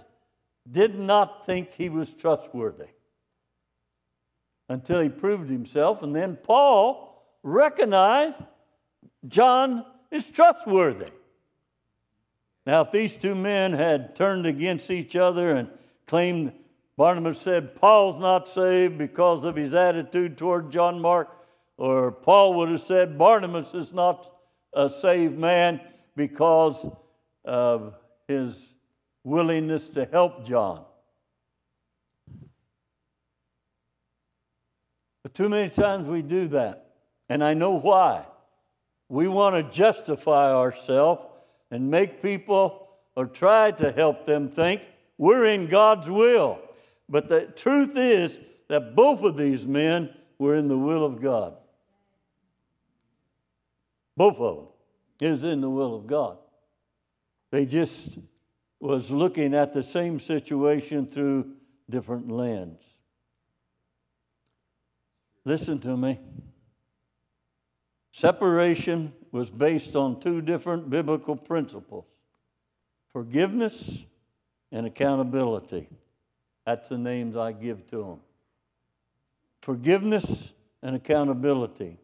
[0.69, 2.87] did not think he was trustworthy
[4.67, 8.35] until he proved himself, and then Paul recognized
[9.27, 11.11] John is trustworthy.
[12.65, 15.69] Now, if these two men had turned against each other and
[16.05, 16.53] claimed
[16.97, 21.29] Barnabas said, Paul's not saved because of his attitude toward John Mark,
[21.79, 24.29] or Paul would have said, Barnabas is not
[24.73, 25.79] a saved man
[26.13, 26.85] because
[27.45, 27.95] of
[28.27, 28.53] his
[29.23, 30.83] willingness to help John.
[35.23, 36.95] But too many times we do that,
[37.29, 38.25] and I know why.
[39.07, 41.21] We want to justify ourselves
[41.71, 44.81] and make people or try to help them think
[45.17, 46.59] we're in God's will.
[47.07, 51.55] But the truth is that both of these men were in the will of God.
[54.19, 54.65] Both of them
[55.21, 56.39] is in the will of God.
[57.51, 58.19] They just
[58.77, 61.53] was looking at the same situation through
[61.89, 62.83] different lens.
[65.45, 66.19] Listen to me.
[68.11, 72.03] Separation was based on two different biblical principles
[73.13, 74.03] forgiveness
[74.69, 75.87] and accountability.
[76.65, 78.19] That's the names I give to them.
[79.61, 80.51] Forgiveness
[80.83, 81.99] and accountability.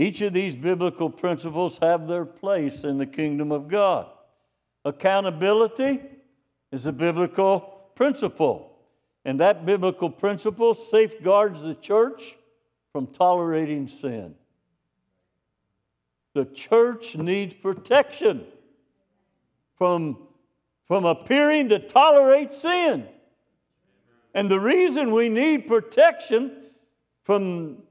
[0.00, 4.06] Each of these biblical principles have their place in the kingdom of God.
[4.82, 6.00] Accountability
[6.72, 7.60] is a biblical
[7.94, 8.78] principle,
[9.26, 12.34] and that biblical principle safeguards the church
[12.92, 14.36] from tolerating sin.
[16.32, 18.46] The church needs protection
[19.76, 20.16] from,
[20.88, 23.06] from appearing to tolerate sin.
[24.32, 26.52] And the reason we need protection
[27.22, 27.82] from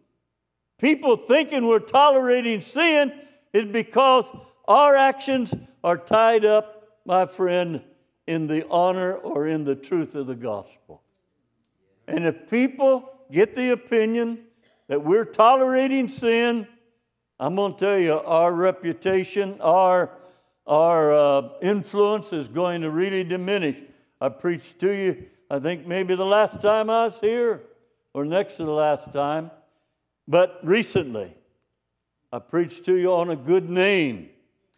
[0.79, 3.13] people thinking we're tolerating sin
[3.53, 4.31] is because
[4.67, 5.53] our actions
[5.83, 7.81] are tied up, my friend,
[8.27, 11.01] in the honor or in the truth of the gospel.
[12.07, 14.39] And if people get the opinion
[14.87, 16.67] that we're tolerating sin,
[17.39, 20.11] I'm going to tell you, our reputation, our,
[20.67, 23.77] our uh, influence is going to really diminish.
[24.19, 27.61] I preached to you, I think maybe the last time I was here,
[28.13, 29.49] or next to the last time,
[30.29, 31.33] but recently,
[32.31, 34.29] I preached to you on a good name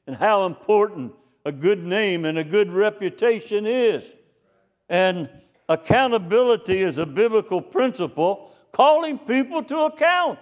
[0.08, 1.12] and how important
[1.46, 4.06] a good name and a good reputation is.
[4.88, 5.30] And
[5.68, 10.40] accountability is a biblical principle calling people to account.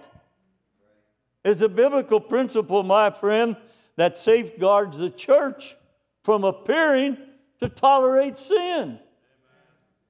[1.44, 3.56] Is a biblical principle, my friend,
[3.96, 5.74] that safeguards the church
[6.22, 7.16] from appearing
[7.58, 9.00] to tolerate sin.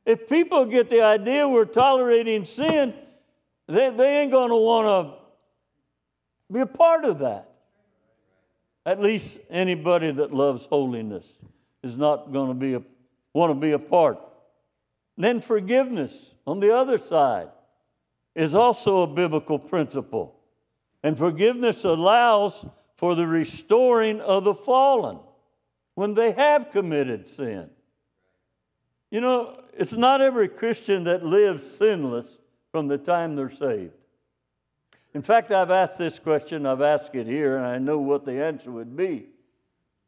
[0.04, 2.92] If people get the idea we're tolerating sin,
[3.70, 7.48] they, they ain't going to want to be a part of that.
[8.84, 11.24] At least anybody that loves holiness
[11.82, 12.82] is not going to be a,
[13.32, 14.18] want to be a part.
[15.16, 17.48] then forgiveness on the other side
[18.34, 20.36] is also a biblical principle.
[21.02, 22.64] And forgiveness allows
[22.96, 25.18] for the restoring of the fallen
[25.94, 27.70] when they have committed sin.
[29.10, 32.26] You know, it's not every Christian that lives sinless
[32.72, 33.92] from the time they're saved.
[35.12, 38.42] In fact, I've asked this question, I've asked it here, and I know what the
[38.44, 39.26] answer would be.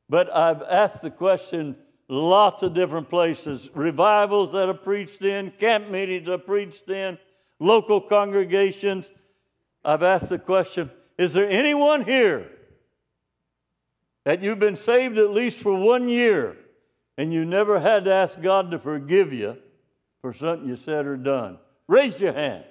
[0.08, 1.76] But I've asked the question
[2.08, 7.18] lots of different places revivals that are preached in, camp meetings are preached in,
[7.58, 9.10] local congregations,
[9.84, 12.50] I've asked the question Is there anyone here
[14.24, 16.56] that you've been saved at least for one year
[17.18, 19.56] and you never had to ask God to forgive you
[20.20, 21.58] for something you said or done?
[21.88, 22.64] Raise your hand.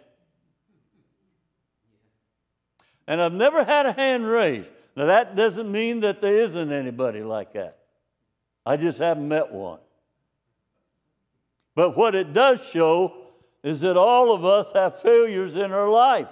[3.08, 4.70] And I've never had a hand raised.
[4.96, 7.80] Now, that doesn't mean that there isn't anybody like that.
[8.66, 9.80] I just haven't met one.
[11.76, 13.28] But what it does show
[13.64, 16.28] is that all of us have failures in our life.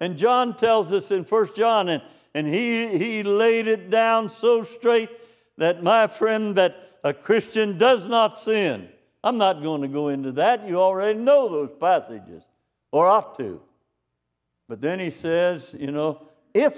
[0.00, 2.02] And John tells us in First John, and,
[2.34, 5.10] and he, he laid it down so straight
[5.58, 8.88] that my friend, that a Christian does not sin.
[9.22, 10.66] I'm not going to go into that.
[10.66, 12.42] You already know those passages,
[12.90, 13.60] or ought to.
[14.68, 16.22] But then he says, you know,
[16.54, 16.76] if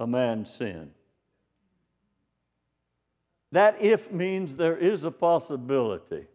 [0.00, 0.90] a man sin.
[3.52, 6.26] That if means there is a possibility.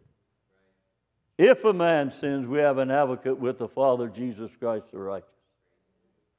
[1.38, 5.28] If a man sins, we have an advocate with the Father, Jesus Christ the righteous.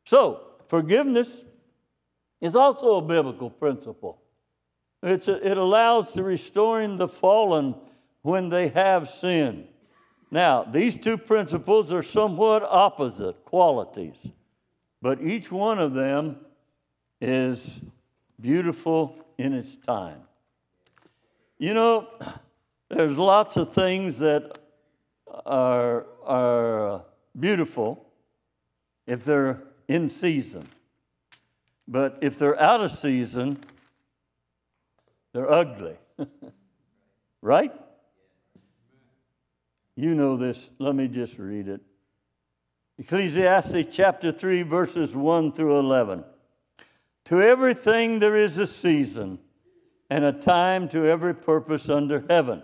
[0.06, 1.44] So, forgiveness
[2.42, 4.22] is also a biblical principle.
[5.04, 7.76] A, it allows the restoring the fallen
[8.22, 9.68] when they have sinned.
[10.30, 14.16] Now, these two principles are somewhat opposite qualities,
[15.02, 16.38] but each one of them
[17.22, 17.80] is
[18.40, 20.22] beautiful in its time.
[21.58, 22.08] You know,
[22.90, 24.58] there's lots of things that
[25.46, 27.06] are, are
[27.40, 28.06] beautiful
[29.06, 30.64] if they're in season.
[31.88, 33.60] But if they're out of season,
[35.34, 35.96] they're ugly.
[37.42, 37.74] right?
[39.98, 40.70] You know this.
[40.78, 41.82] Let me just read it.
[43.00, 46.24] Ecclesiastes chapter 3, verses 1 through 11.
[47.26, 49.40] To everything there is a season,
[50.10, 52.62] and a time to every purpose under heaven.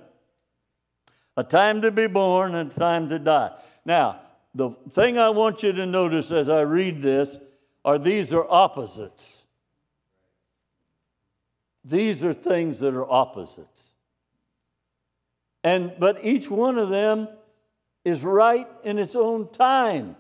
[1.36, 3.52] A time to be born and a time to die.
[3.84, 4.22] Now,
[4.54, 7.38] the thing I want you to notice as I read this
[7.84, 9.44] are these are opposites.
[11.84, 13.93] These are things that are opposites.
[15.64, 17.28] And but each one of them
[18.04, 20.16] is right in its own time.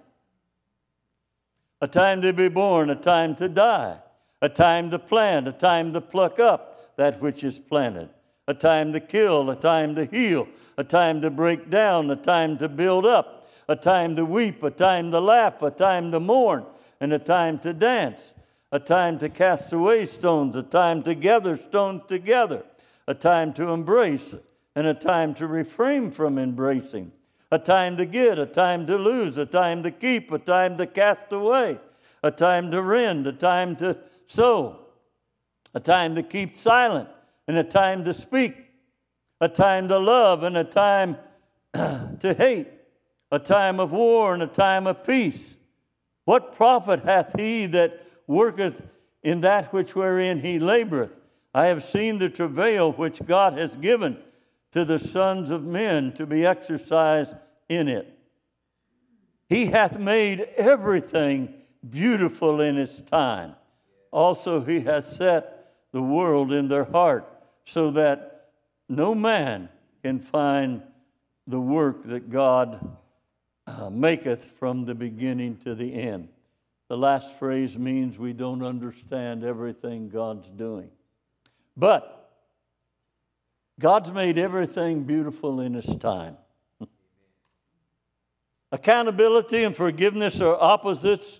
[1.81, 3.97] A time to be born, a time to die,
[4.41, 8.09] a time to plant, a time to pluck up that which is planted,
[8.47, 12.57] a time to kill, a time to heal, a time to break down, a time
[12.59, 16.65] to build up, a time to weep, a time to laugh, a time to mourn,
[17.01, 18.31] and a time to dance,
[18.71, 22.63] a time to cast away stones, a time to gather stones together,
[23.07, 24.35] a time to embrace,
[24.75, 27.11] and a time to refrain from embracing,
[27.51, 30.87] a time to get, a time to lose, a time to keep, a time to
[30.87, 31.79] cast away,
[32.23, 33.97] a time to rend, a time to
[34.27, 34.79] sow,
[35.73, 37.07] a time to keep silent,
[37.47, 38.55] and a time to speak,
[39.39, 41.17] a time to love, and a time
[41.73, 42.67] to hate,
[43.31, 45.55] a time of war, and a time of peace.
[46.25, 48.81] What profit hath he that worketh
[49.21, 51.11] in that which wherein he laboreth?
[51.53, 54.17] I have seen the travail which God has given
[54.73, 57.31] to the sons of men to be exercised
[57.69, 58.07] in it.
[59.47, 61.53] He hath made everything
[61.87, 63.55] beautiful in its time.
[64.11, 67.29] Also, he hath set the world in their heart,
[67.65, 68.49] so that
[68.89, 69.69] no man
[70.01, 70.81] can find
[71.45, 72.97] the work that God
[73.67, 76.29] uh, maketh from the beginning to the end.
[76.89, 80.89] The last phrase means we don't understand everything God's doing.
[81.77, 82.22] But
[83.79, 86.37] God's made everything beautiful in His time.
[88.71, 91.39] Accountability and forgiveness are opposites,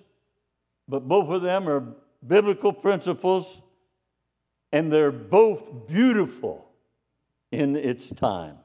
[0.87, 1.93] but both of them are
[2.25, 3.61] biblical principles,
[4.71, 6.67] and they're both beautiful
[7.51, 8.57] in its time.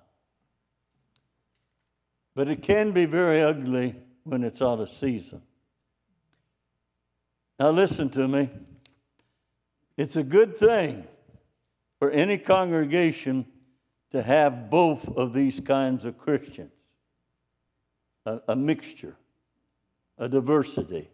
[2.34, 5.42] But it can be very ugly when it's out of season.
[7.58, 8.48] Now, listen to me.
[9.96, 11.04] It's a good thing
[11.98, 13.46] for any congregation
[14.10, 16.72] to have both of these kinds of Christians
[18.24, 19.16] a, a mixture,
[20.18, 21.08] a diversity.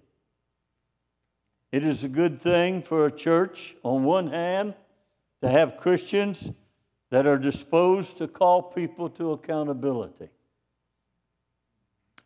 [1.72, 4.74] It is a good thing for a church, on one hand,
[5.42, 6.51] to have Christians
[7.11, 10.30] that are disposed to call people to accountability.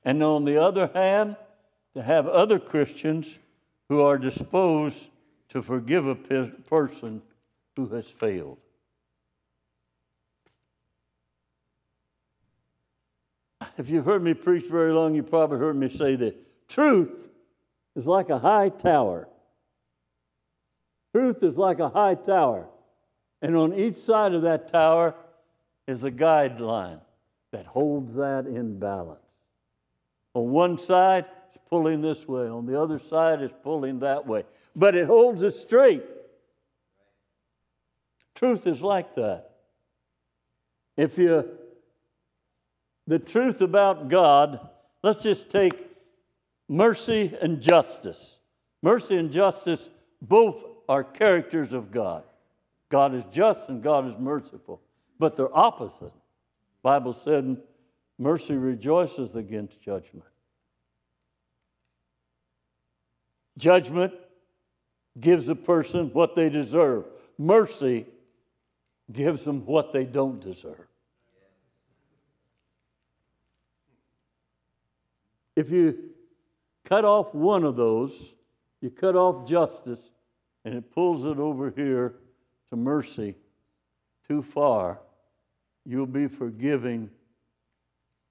[0.04, 1.36] And on the other hand,
[1.94, 3.38] to have other Christians
[3.88, 5.08] who are disposed
[5.48, 7.22] to forgive a person
[7.76, 8.58] who has failed.
[13.78, 17.30] If you've heard me preach very long, you probably heard me say that truth
[17.94, 19.28] is like a high tower.
[21.14, 22.68] Truth is like a high tower.
[23.40, 25.14] And on each side of that tower
[25.86, 27.00] is a guideline
[27.52, 29.20] that holds that in balance.
[30.34, 34.42] On one side, it's pulling this way, on the other side, it's pulling that way.
[34.74, 36.04] But it holds it straight.
[38.34, 39.50] Truth is like that.
[40.96, 41.48] If you
[43.08, 44.68] the truth about God,
[45.02, 45.72] let's just take
[46.68, 48.36] mercy and justice.
[48.82, 49.88] Mercy and justice
[50.20, 52.22] both are characters of God.
[52.90, 54.82] God is just and God is merciful,
[55.18, 56.12] but they're opposite.
[56.82, 57.56] Bible said
[58.18, 60.28] mercy rejoices against judgment.
[63.56, 64.12] Judgment
[65.18, 67.06] gives a person what they deserve.
[67.38, 68.04] Mercy
[69.10, 70.87] gives them what they don't deserve.
[75.58, 75.98] If you
[76.84, 78.32] cut off one of those,
[78.80, 79.98] you cut off justice,
[80.64, 82.14] and it pulls it over here
[82.70, 83.34] to mercy
[84.28, 85.00] too far,
[85.84, 87.10] you'll be forgiving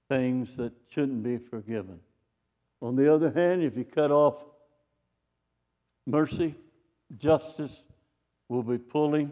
[0.08, 2.00] things that shouldn't be forgiven.
[2.80, 4.42] On the other hand, if you cut off
[6.06, 6.54] mercy,
[7.18, 7.82] justice
[8.48, 9.30] will be pulling,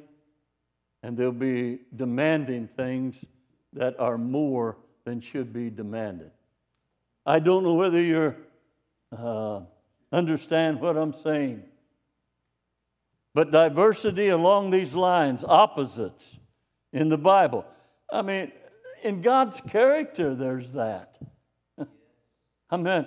[1.02, 3.24] and they'll be demanding things
[3.72, 4.76] that are more
[5.06, 6.30] than should be demanded.
[7.26, 8.34] I don't know whether you
[9.16, 9.60] uh,
[10.12, 11.64] understand what I'm saying.
[13.34, 16.38] But diversity along these lines, opposites
[16.92, 17.66] in the Bible.
[18.10, 18.52] I mean,
[19.02, 21.18] in God's character, there's that.
[22.70, 23.06] I mean,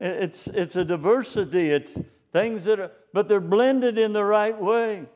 [0.00, 1.70] it's, it's a diversity.
[1.70, 1.98] It's
[2.32, 5.06] things that are, but they're blended in the right way.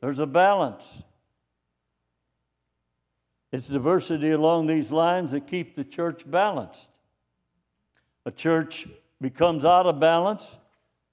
[0.00, 0.84] There's a balance.
[3.52, 6.88] It's diversity along these lines that keep the church balanced.
[8.26, 8.88] A church
[9.20, 10.58] becomes out of balance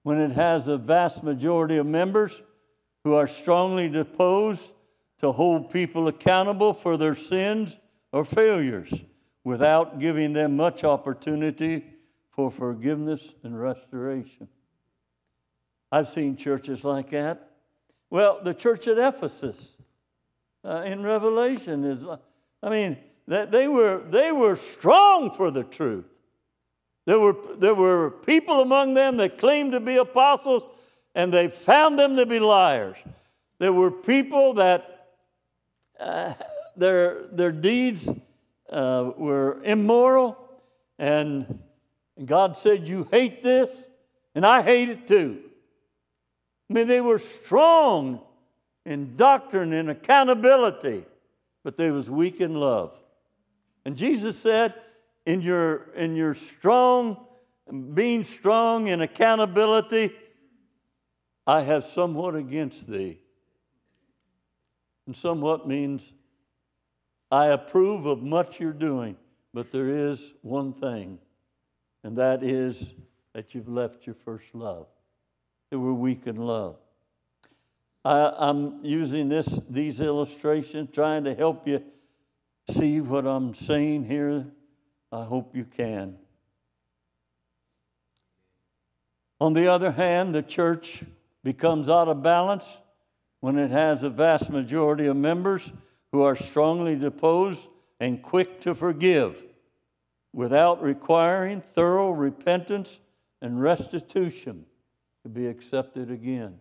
[0.01, 2.41] when it has a vast majority of members
[3.03, 4.71] who are strongly disposed
[5.19, 7.77] to hold people accountable for their sins
[8.11, 8.91] or failures
[9.43, 11.85] without giving them much opportunity
[12.31, 14.47] for forgiveness and restoration.
[15.91, 17.51] I've seen churches like that.
[18.09, 19.77] Well, the church at Ephesus
[20.65, 22.03] uh, in Revelation is,
[22.63, 22.97] I mean,
[23.27, 26.05] that they were, they were strong for the truth.
[27.05, 30.63] There were, there were people among them that claimed to be apostles,
[31.15, 32.97] and they found them to be liars.
[33.59, 35.09] There were people that
[35.99, 36.33] uh,
[36.75, 38.07] their, their deeds
[38.69, 40.37] uh, were immoral,
[40.97, 41.59] and
[42.23, 43.83] God said, You hate this,
[44.33, 45.39] and I hate it too.
[46.69, 48.21] I mean, they were strong
[48.85, 51.05] in doctrine and accountability,
[51.63, 52.93] but they was weak in love.
[53.85, 54.73] And Jesus said,
[55.25, 57.17] in your, in your strong,
[57.93, 60.13] being strong in accountability,
[61.47, 63.19] I have somewhat against thee.
[65.05, 66.11] And somewhat means
[67.31, 69.17] I approve of much you're doing,
[69.53, 71.19] but there is one thing,
[72.03, 72.93] and that is
[73.33, 74.87] that you've left your first love.
[75.69, 76.77] That we're weak in love.
[78.05, 81.81] I, am using this, these illustrations, trying to help you
[82.69, 84.45] see what I'm saying here
[85.13, 86.15] I hope you can.
[89.39, 91.03] On the other hand, the church
[91.43, 92.77] becomes out of balance
[93.39, 95.71] when it has a vast majority of members
[96.11, 99.35] who are strongly disposed and quick to forgive
[100.33, 102.97] without requiring thorough repentance
[103.39, 104.65] and restitution
[105.21, 106.57] to be accepted again.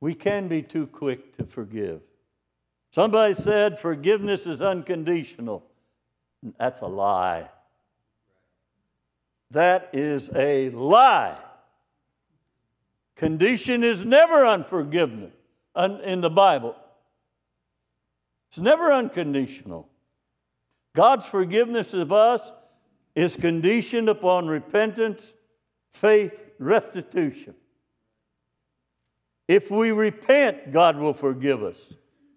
[0.00, 2.00] We can be too quick to forgive.
[2.90, 5.64] Somebody said forgiveness is unconditional.
[6.58, 7.48] That's a lie.
[9.50, 11.38] That is a lie.
[13.16, 15.32] Condition is never unforgiveness
[16.04, 16.76] in the Bible.
[18.48, 19.88] It's never unconditional.
[20.94, 22.50] God's forgiveness of us
[23.14, 25.32] is conditioned upon repentance,
[25.92, 27.54] faith, restitution.
[29.48, 31.78] If we repent, God will forgive us.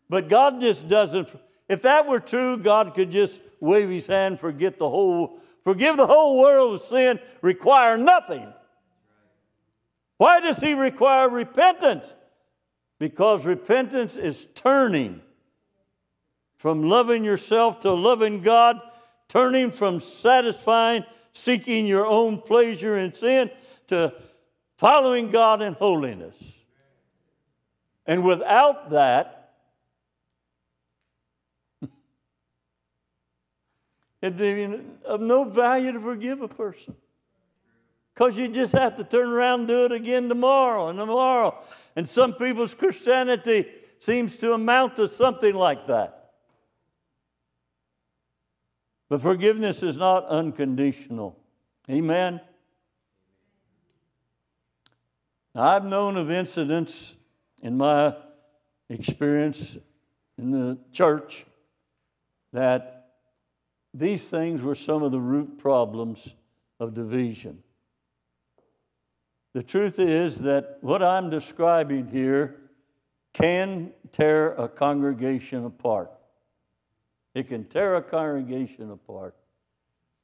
[0.09, 1.29] But God just doesn't.
[1.67, 6.07] If that were true, God could just wave his hand, forget the whole, forgive the
[6.07, 8.51] whole world of sin, require nothing.
[10.17, 12.11] Why does he require repentance?
[12.97, 15.21] Because repentance is turning
[16.57, 18.81] from loving yourself to loving God,
[19.29, 23.49] turning from satisfying, seeking your own pleasure in sin
[23.87, 24.13] to
[24.77, 26.35] following God in holiness.
[28.05, 29.38] And without that,
[34.21, 36.95] It'd be of no value to forgive a person.
[38.13, 41.57] Because you just have to turn around and do it again tomorrow and tomorrow.
[41.95, 43.65] And some people's Christianity
[43.99, 46.31] seems to amount to something like that.
[49.07, 51.39] But forgiveness is not unconditional.
[51.89, 52.41] Amen?
[55.55, 57.15] I've known of incidents
[57.61, 58.15] in my
[58.89, 59.77] experience
[60.37, 61.45] in the church
[62.53, 62.98] that
[63.99, 66.35] these things were some of the root problems
[66.79, 67.61] of division.
[69.53, 72.55] The truth is that what I'm describing here
[73.33, 76.11] can tear a congregation apart.
[77.33, 79.35] It can tear a congregation apart.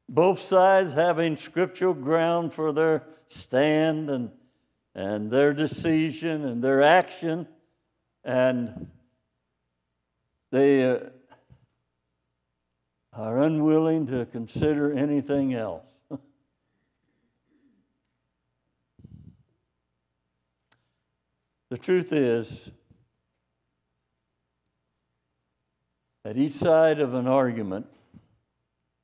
[0.08, 4.32] Both sides having scriptural ground for their stand and,
[4.94, 7.48] and their decision and their action,
[8.24, 8.88] and
[10.52, 11.00] they, uh,
[13.16, 15.86] are unwilling to consider anything else.
[21.70, 22.70] the truth is
[26.24, 27.86] that each side of an argument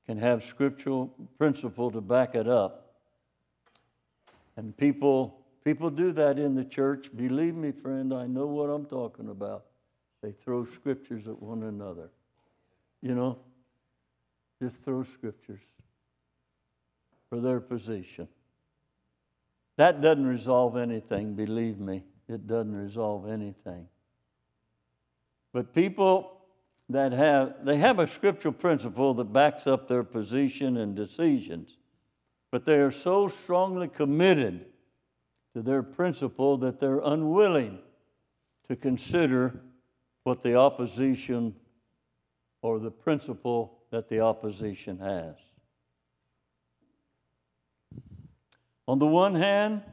[0.05, 2.95] can have scriptural principle to back it up.
[4.57, 7.09] And people people do that in the church.
[7.15, 9.65] Believe me, friend, I know what I'm talking about.
[10.21, 12.09] They throw scriptures at one another.
[13.01, 13.37] You know,
[14.61, 15.61] just throw scriptures
[17.29, 18.27] for their position.
[19.77, 22.03] That doesn't resolve anything, believe me.
[22.29, 23.87] It doesn't resolve anything.
[25.51, 26.37] But people
[26.89, 31.77] that have, they have a scriptural principle that backs up their position and decisions,
[32.51, 34.65] but they are so strongly committed
[35.55, 37.79] to their principle that they're unwilling
[38.67, 39.59] to consider
[40.23, 41.55] what the opposition
[42.61, 45.35] or the principle that the opposition has.
[48.87, 49.83] On the one hand,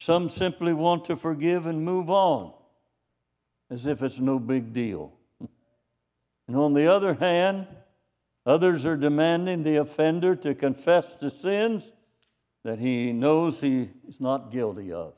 [0.00, 2.52] some simply want to forgive and move on
[3.70, 5.12] as if it's no big deal.
[6.48, 7.68] And on the other hand,
[8.44, 11.92] others are demanding the offender to confess the sins
[12.64, 15.12] that he knows he is not guilty of.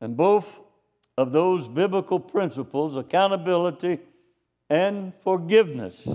[0.00, 0.58] And both
[1.18, 3.98] of those biblical principles, accountability
[4.70, 6.08] and forgiveness,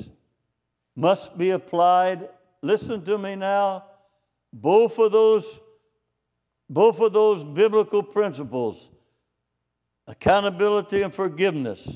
[0.96, 2.30] must be applied.
[2.62, 3.86] Listen to me now.
[4.52, 5.46] Both of those,
[6.70, 8.90] both of those biblical principles,
[10.06, 11.88] accountability and forgiveness,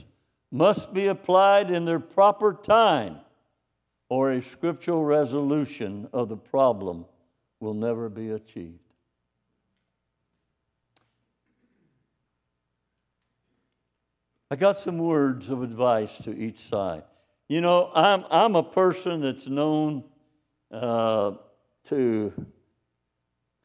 [0.51, 3.17] must be applied in their proper time,
[4.09, 7.05] or a scriptural resolution of the problem
[7.59, 8.86] will never be achieved.
[14.49, 17.03] I got some words of advice to each side.
[17.49, 20.05] You know, I'm, I'm a person that's known
[20.71, 21.33] uh,
[21.85, 22.33] to,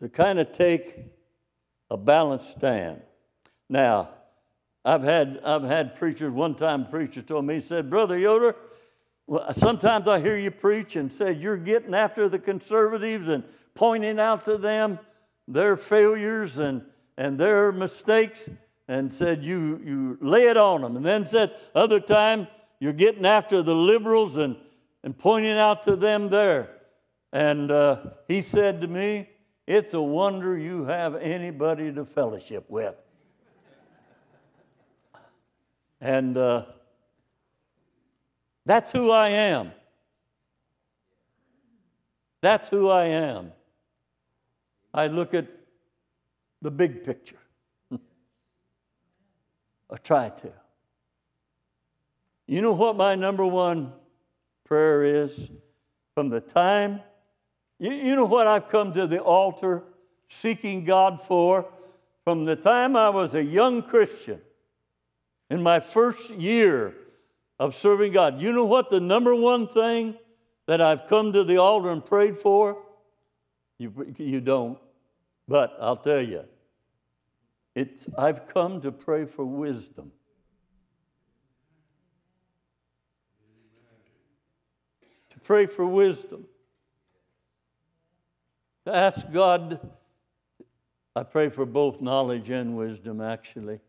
[0.01, 0.99] to kind of take
[1.89, 3.01] a balanced stand.
[3.69, 4.11] Now,
[4.85, 8.57] I've had, I've had preachers, one time preacher told me, he said, Brother Yoder,
[9.29, 14.19] well, sometimes I hear you preach and said you're getting after the conservatives and pointing
[14.19, 14.99] out to them
[15.47, 16.83] their failures and,
[17.17, 18.49] and their mistakes
[18.93, 20.97] and said you, you lay it on them.
[20.97, 22.47] And then said other time
[22.79, 24.55] you're getting after the liberals and,
[25.03, 26.69] and pointing out to them there.
[27.33, 29.31] And uh, he said to me,
[29.67, 32.95] It's a wonder you have anybody to fellowship with.
[36.03, 36.67] and uh,
[38.67, 39.73] that's who I am.
[42.43, 43.53] That's who I am.
[44.93, 45.47] I look at
[46.61, 47.39] the big picture
[49.93, 50.51] or try to.
[52.47, 53.93] You know what my number one
[54.65, 55.51] prayer is?
[56.15, 57.01] From the time,
[57.79, 59.85] you, you know what I've come to the altar
[60.31, 61.67] seeking God for?
[62.25, 64.41] From the time I was a young Christian,
[65.51, 66.95] in my first year
[67.59, 70.15] of serving God, you know what the number one thing
[70.67, 72.79] that I've come to the altar and prayed for?
[73.77, 74.79] You, you don't,
[75.47, 76.45] but I'll tell you,
[77.75, 80.13] it's, I've come to pray for wisdom.
[85.31, 86.45] To pray for wisdom.
[88.85, 89.81] To ask God,
[91.15, 93.81] I pray for both knowledge and wisdom, actually.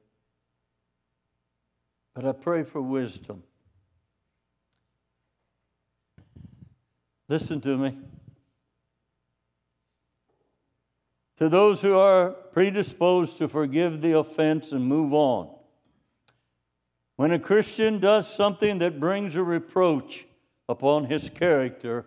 [2.14, 3.44] But I pray for wisdom.
[7.28, 7.98] Listen to me.
[11.44, 15.54] To those who are predisposed to forgive the offense and move on.
[17.18, 20.26] When a Christian does something that brings a reproach
[20.70, 22.06] upon his character,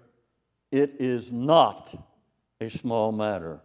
[0.71, 1.95] it is not
[2.63, 3.61] a small matter.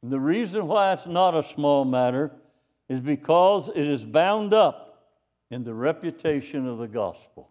[0.00, 2.30] And the reason why it's not a small matter
[2.88, 5.10] is because it is bound up
[5.50, 7.50] in the reputation of the gospel.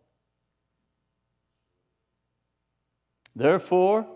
[3.36, 4.08] Therefore,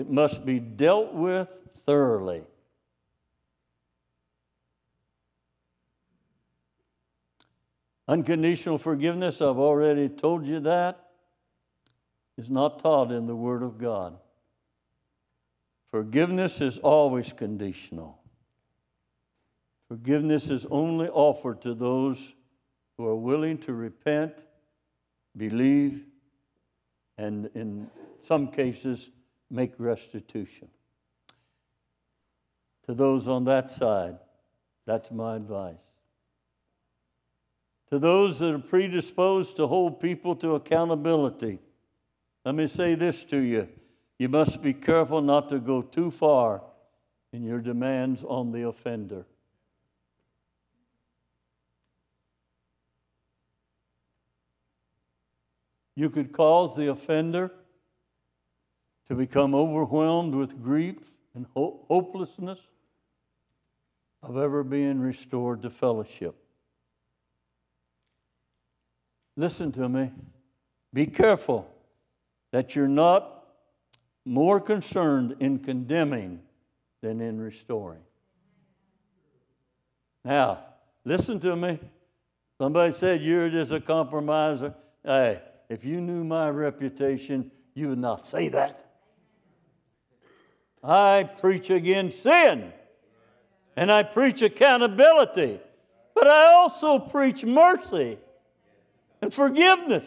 [0.00, 1.46] it must be dealt with
[1.84, 2.42] thoroughly.
[8.08, 11.10] Unconditional forgiveness, I've already told you that,
[12.38, 14.16] is not taught in the Word of God.
[15.90, 18.22] Forgiveness is always conditional.
[19.86, 22.32] Forgiveness is only offered to those
[22.96, 24.32] who are willing to repent,
[25.36, 26.06] believe,
[27.18, 27.90] and in
[28.22, 29.10] some cases,
[29.50, 30.68] make restitution.
[32.86, 34.18] To those on that side,
[34.86, 35.76] that's my advice.
[37.90, 41.58] To those that are predisposed to hold people to accountability,
[42.44, 43.68] let me say this to you.
[44.18, 46.62] You must be careful not to go too far
[47.32, 49.24] in your demands on the offender.
[55.96, 57.50] You could cause the offender
[59.10, 62.60] to become overwhelmed with grief and ho- hopelessness
[64.22, 66.36] of ever being restored to fellowship.
[69.36, 70.12] Listen to me.
[70.94, 71.68] Be careful
[72.52, 73.48] that you're not
[74.24, 76.38] more concerned in condemning
[77.02, 78.02] than in restoring.
[80.24, 80.60] Now,
[81.04, 81.80] listen to me.
[82.58, 84.72] Somebody said you're just a compromiser.
[85.04, 88.89] Hey, if you knew my reputation, you would not say that.
[90.82, 92.72] I preach against sin.
[93.76, 95.60] And I preach accountability.
[96.20, 98.18] but I also preach mercy
[99.22, 100.06] and forgiveness.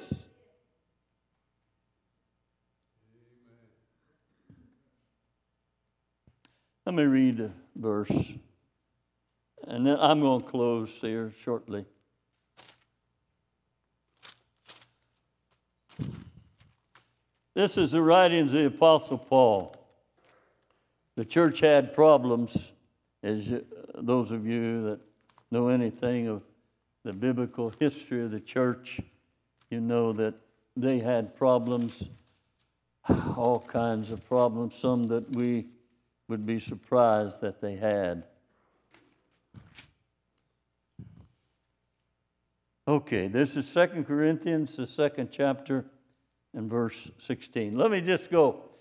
[6.85, 8.11] Let me read a verse,
[9.67, 11.85] and then I'm going to close here shortly.
[17.55, 19.82] This is the writings of the Apostle Paul.
[21.15, 22.71] The church had problems,
[23.21, 23.45] as
[23.95, 24.99] those of you that
[25.51, 26.41] know anything of
[27.03, 28.99] the biblical history of the church,
[29.69, 30.33] you know that
[30.75, 32.09] they had problems,
[33.37, 35.67] all kinds of problems, some that we
[36.27, 38.23] would be surprised that they had.
[42.87, 45.85] Okay, this is Second Corinthians, the second chapter,
[46.53, 47.77] and verse 16.
[47.77, 48.72] Let me just go.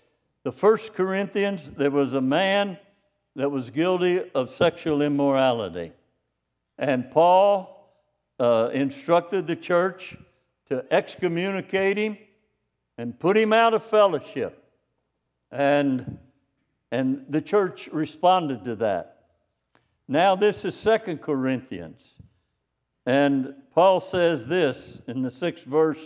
[0.43, 2.77] The first Corinthians, there was a man
[3.35, 5.93] that was guilty of sexual immorality.
[6.77, 7.89] And Paul
[8.39, 10.17] uh, instructed the church
[10.67, 12.17] to excommunicate him
[12.97, 14.63] and put him out of fellowship.
[15.49, 16.19] And,
[16.91, 19.09] and the church responded to that.
[20.07, 22.01] Now, this is Second Corinthians.
[23.05, 25.99] And Paul says this in the sixth verse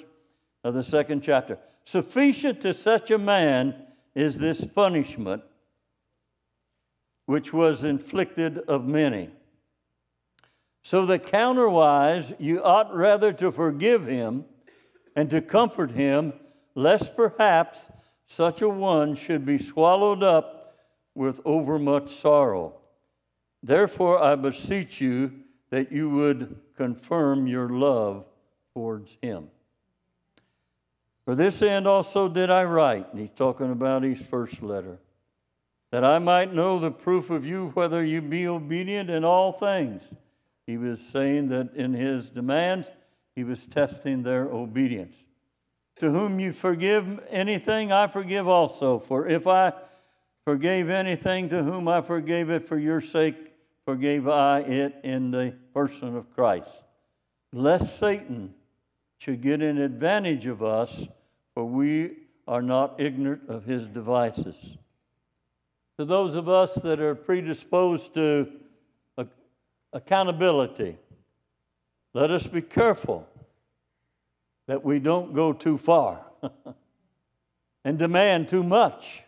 [0.64, 3.87] of the second chapter Sufficient to such a man
[4.18, 5.44] is this punishment
[7.28, 9.30] which was inflicted of many.
[10.82, 14.46] So that counterwise, you ought rather to forgive him
[15.16, 16.34] and to comfort him,
[16.74, 17.92] lest perhaps
[18.26, 20.74] such a one should be swallowed up
[21.14, 22.74] with overmuch sorrow.
[23.62, 25.32] Therefore, I beseech you
[25.70, 28.26] that you would confirm your love
[28.74, 29.50] towards him.
[31.28, 34.98] For this end also did I write, and he's talking about his first letter,
[35.92, 40.04] that I might know the proof of you whether you be obedient in all things.
[40.66, 42.88] He was saying that in his demands,
[43.36, 45.18] he was testing their obedience.
[45.98, 48.98] To whom you forgive anything, I forgive also.
[48.98, 49.74] For if I
[50.46, 53.36] forgave anything to whom I forgave it for your sake,
[53.84, 56.70] forgave I it in the person of Christ.
[57.52, 58.54] Lest Satan
[59.18, 61.10] should get an advantage of us
[61.58, 62.12] for we
[62.48, 64.54] are not ignorant of his devices.
[65.98, 68.48] To those of us that are predisposed to
[69.92, 71.00] accountability,
[72.14, 73.28] let us be careful
[74.68, 76.24] that we don't go too far
[77.84, 79.24] and demand too much.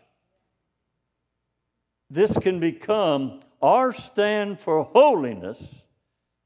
[2.08, 5.58] This can become our stand for holiness,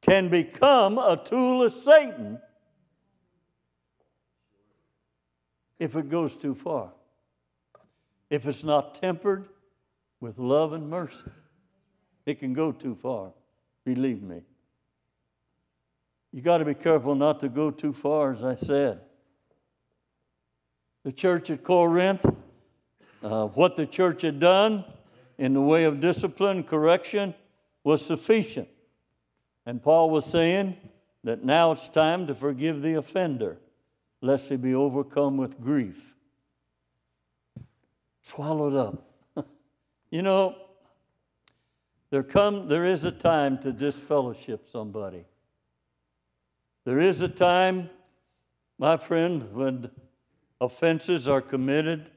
[0.01, 2.41] can become a tool of Satan
[5.79, 6.91] if it goes too far.
[8.31, 9.49] If it's not tempered
[10.21, 11.31] with love and mercy,
[12.27, 13.33] it can go too far.
[13.85, 14.43] Believe me.
[16.33, 19.01] You got to be careful not to go too far, as I said.
[21.05, 22.25] The church at Corinth,
[23.23, 24.85] uh, what the church had done
[25.39, 27.35] in the way of discipline, correction,
[27.85, 28.69] was sufficient.
[29.67, 30.77] And Paul was saying
[31.23, 33.59] that now it's time to forgive the offender
[34.25, 36.15] lest he be overcome with grief.
[38.23, 39.47] Swallowed up.
[40.11, 40.57] you know,
[42.09, 45.27] there, come, there is a time to disfellowship somebody.
[46.87, 47.91] There is a time,
[48.79, 49.91] my friend, when
[50.59, 52.11] offenses are committed.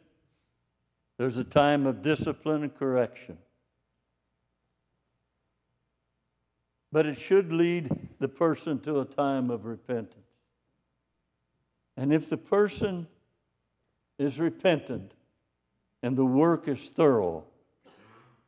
[1.18, 3.38] There's a time of discipline and correction.
[6.90, 7.90] But it should lead
[8.20, 10.27] the person to a time of repentance.
[11.98, 13.08] And if the person
[14.20, 15.14] is repentant
[16.04, 17.44] and the work is thorough,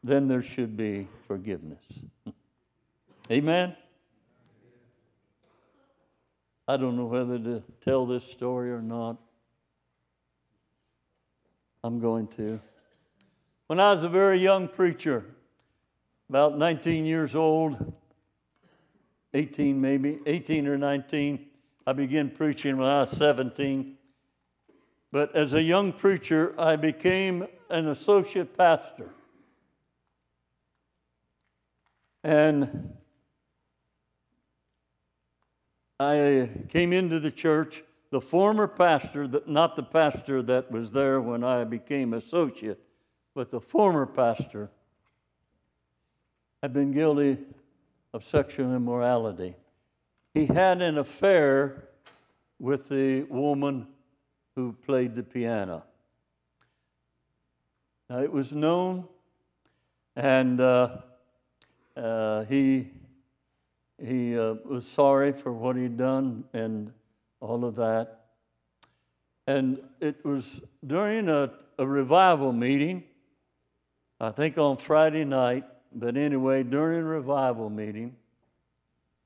[0.03, 1.83] then there should be forgiveness.
[3.31, 3.75] Amen?
[6.67, 9.17] I don't know whether to tell this story or not.
[11.83, 12.59] I'm going to.
[13.65, 15.25] When I was a very young preacher,
[16.29, 17.93] about 19 years old,
[19.33, 21.48] 18 maybe, 18 or 19,
[21.89, 23.97] I began preaching when I was 17.
[25.11, 29.09] But as a young preacher, I became an associate pastor.
[32.23, 32.93] And
[35.99, 37.83] I came into the church.
[38.11, 42.79] The former pastor, not the pastor that was there when I became associate,
[43.33, 44.69] but the former pastor,
[46.61, 47.39] had been guilty
[48.13, 49.55] of sexual immorality
[50.33, 51.89] he had an affair
[52.59, 53.87] with the woman
[54.55, 55.83] who played the piano.
[58.09, 59.07] Now, it was known,
[60.15, 60.97] and uh,
[61.95, 62.89] uh, he
[64.03, 66.91] he uh, was sorry for what he'd done and
[67.41, 68.27] all of that.
[69.45, 73.03] And it was during a, a revival meeting,
[74.19, 78.15] I think on Friday night, but anyway, during a revival meeting,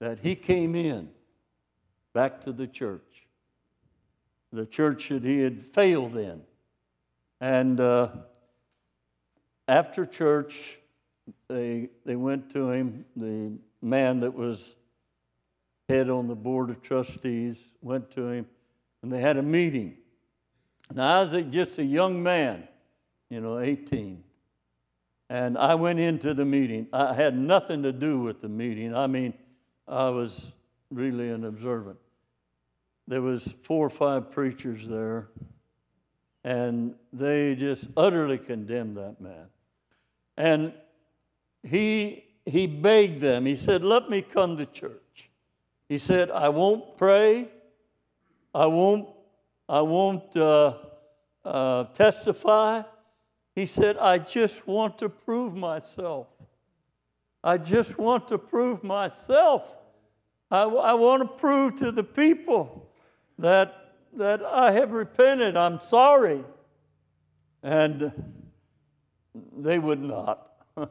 [0.03, 1.07] that he came in
[2.13, 3.25] back to the church,
[4.51, 6.41] the church that he had failed in.
[7.39, 8.09] And uh,
[9.65, 10.77] after church,
[11.47, 14.75] they, they went to him, the man that was
[15.87, 18.45] head on the board of trustees went to him,
[19.03, 19.95] and they had a meeting.
[20.93, 22.67] Now, I was just a young man,
[23.29, 24.21] you know, 18.
[25.29, 26.87] And I went into the meeting.
[26.91, 28.93] I had nothing to do with the meeting.
[28.93, 29.33] I mean,
[29.87, 30.51] I was
[30.91, 31.97] really an observant.
[33.07, 35.27] There was four or five preachers there,
[36.43, 39.47] and they just utterly condemned that man.
[40.37, 40.73] And
[41.63, 45.29] he, he begged them, he said, Let me come to church.
[45.89, 47.49] He said, I won't pray,
[48.53, 49.09] I won't,
[49.67, 50.75] I won't uh,
[51.43, 52.83] uh, testify.
[53.55, 56.27] He said, I just want to prove myself.
[57.43, 59.63] I just want to prove myself.
[60.49, 62.89] I, I want to prove to the people
[63.37, 65.57] that, that I have repented.
[65.57, 66.43] I'm sorry.
[67.61, 68.11] And
[69.57, 70.51] they would not.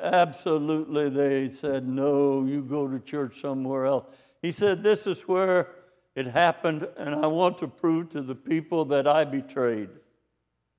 [0.00, 4.06] Absolutely, they said, No, you go to church somewhere else.
[4.42, 5.68] He said, This is where
[6.14, 9.90] it happened, and I want to prove to the people that I betrayed.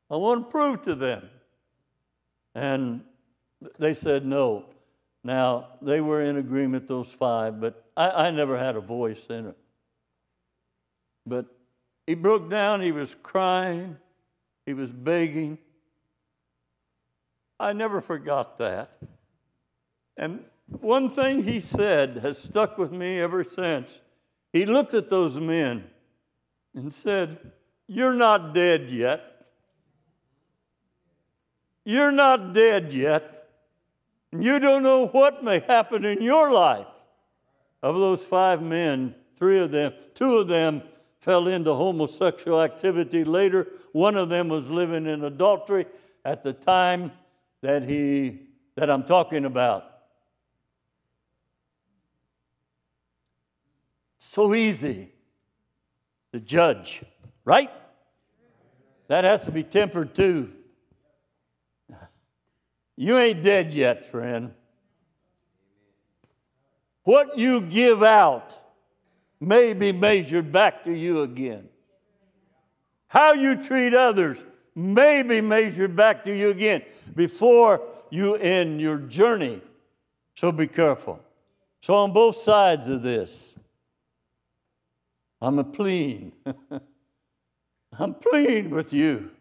[0.10, 1.30] I want to prove to them.
[2.56, 3.02] And
[3.80, 4.66] they said no.
[5.24, 9.48] Now, they were in agreement, those five, but I, I never had a voice in
[9.48, 9.58] it.
[11.26, 11.48] But
[12.06, 13.98] he broke down, he was crying,
[14.66, 15.58] he was begging.
[17.60, 18.98] I never forgot that.
[20.16, 23.92] And one thing he said has stuck with me ever since.
[24.54, 25.86] He looked at those men
[26.76, 27.38] and said,
[27.88, 29.22] You're not dead yet.
[31.84, 33.37] You're not dead yet.
[34.32, 36.88] You don't know what may happen in your life.
[37.82, 40.82] Of those five men, three of them, two of them
[41.20, 43.68] fell into homosexual activity later.
[43.92, 45.86] One of them was living in adultery
[46.26, 47.12] at the time
[47.62, 48.42] that he
[48.76, 49.86] that I'm talking about.
[54.20, 55.10] So easy
[56.32, 57.02] to judge,
[57.44, 57.72] right?
[59.08, 60.54] That has to be tempered too.
[62.98, 64.52] You ain't dead yet, friend.
[67.04, 68.60] What you give out
[69.40, 71.70] may be measured back to you again.
[73.08, 74.38] How you treat others
[74.76, 76.84] may be measured back to you again
[77.16, 79.62] before you end your journey.
[80.36, 81.20] So be careful.
[81.82, 83.54] So, on both sides of this,
[85.40, 86.34] I'm a pleading.
[88.00, 89.32] I'm pleading with you.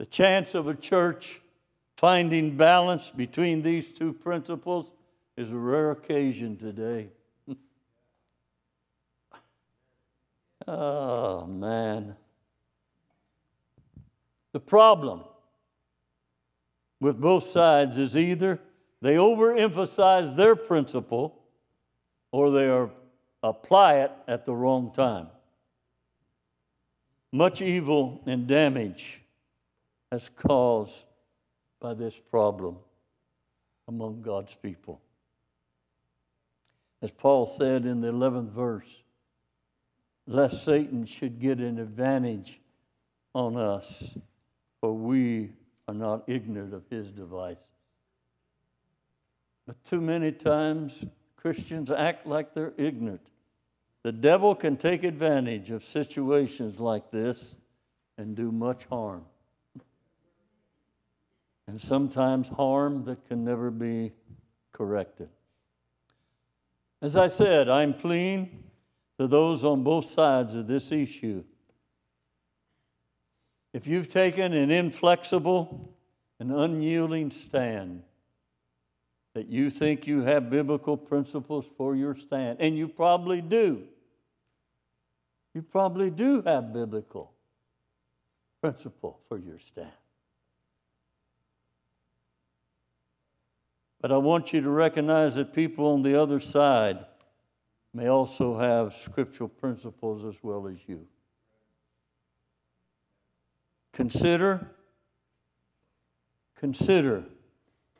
[0.00, 1.42] The chance of a church
[1.98, 4.92] finding balance between these two principles
[5.36, 7.08] is a rare occasion today.
[10.66, 12.16] oh, man.
[14.52, 15.20] The problem
[16.98, 18.58] with both sides is either
[19.02, 21.42] they overemphasize their principle
[22.32, 22.88] or they are,
[23.42, 25.26] apply it at the wrong time.
[27.32, 29.19] Much evil and damage
[30.10, 31.04] has caused
[31.80, 32.76] by this problem
[33.88, 35.00] among God's people.
[37.02, 39.02] As Paul said in the 11th verse,
[40.26, 42.60] lest Satan should get an advantage
[43.34, 44.04] on us,
[44.80, 45.50] for we
[45.88, 47.64] are not ignorant of his devices.
[49.66, 50.92] But too many times,
[51.36, 53.26] Christians act like they're ignorant.
[54.02, 57.54] The devil can take advantage of situations like this
[58.18, 59.24] and do much harm.
[61.70, 64.10] And sometimes harm that can never be
[64.72, 65.28] corrected.
[67.00, 68.64] As I said, I'm pleading
[69.20, 71.44] to those on both sides of this issue.
[73.72, 75.94] If you've taken an inflexible
[76.40, 78.02] and unyielding stand,
[79.34, 83.84] that you think you have biblical principles for your stand, and you probably do.
[85.54, 87.30] You probably do have biblical
[88.60, 89.92] principle for your stand.
[94.00, 97.04] But I want you to recognize that people on the other side
[97.92, 101.06] may also have scriptural principles as well as you.
[103.92, 104.70] Consider,
[106.56, 107.24] consider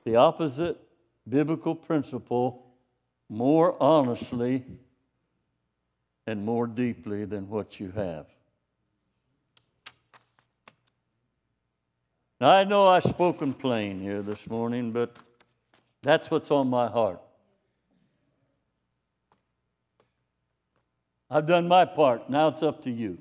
[0.05, 0.79] the opposite
[1.29, 2.67] biblical principle
[3.29, 4.65] more honestly
[6.27, 8.27] and more deeply than what you have.
[12.41, 15.17] Now, I know I've spoken plain here this morning, but
[16.03, 17.21] that's what's on my heart.
[21.31, 22.29] I've done my part.
[22.29, 23.19] Now it's up to you.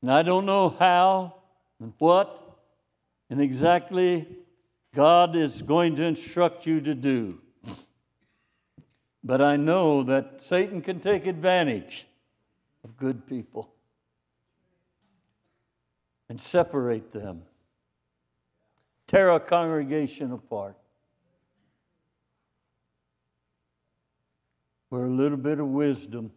[0.00, 1.34] And I don't know how
[1.80, 2.40] and what
[3.30, 4.26] and exactly
[4.94, 7.40] God is going to instruct you to do.
[9.24, 12.06] But I know that Satan can take advantage
[12.84, 13.70] of good people
[16.28, 17.42] and separate them,
[19.08, 20.76] tear a congregation apart.
[24.90, 26.30] Where a little bit of wisdom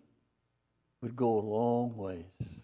[1.02, 2.61] would go a long ways.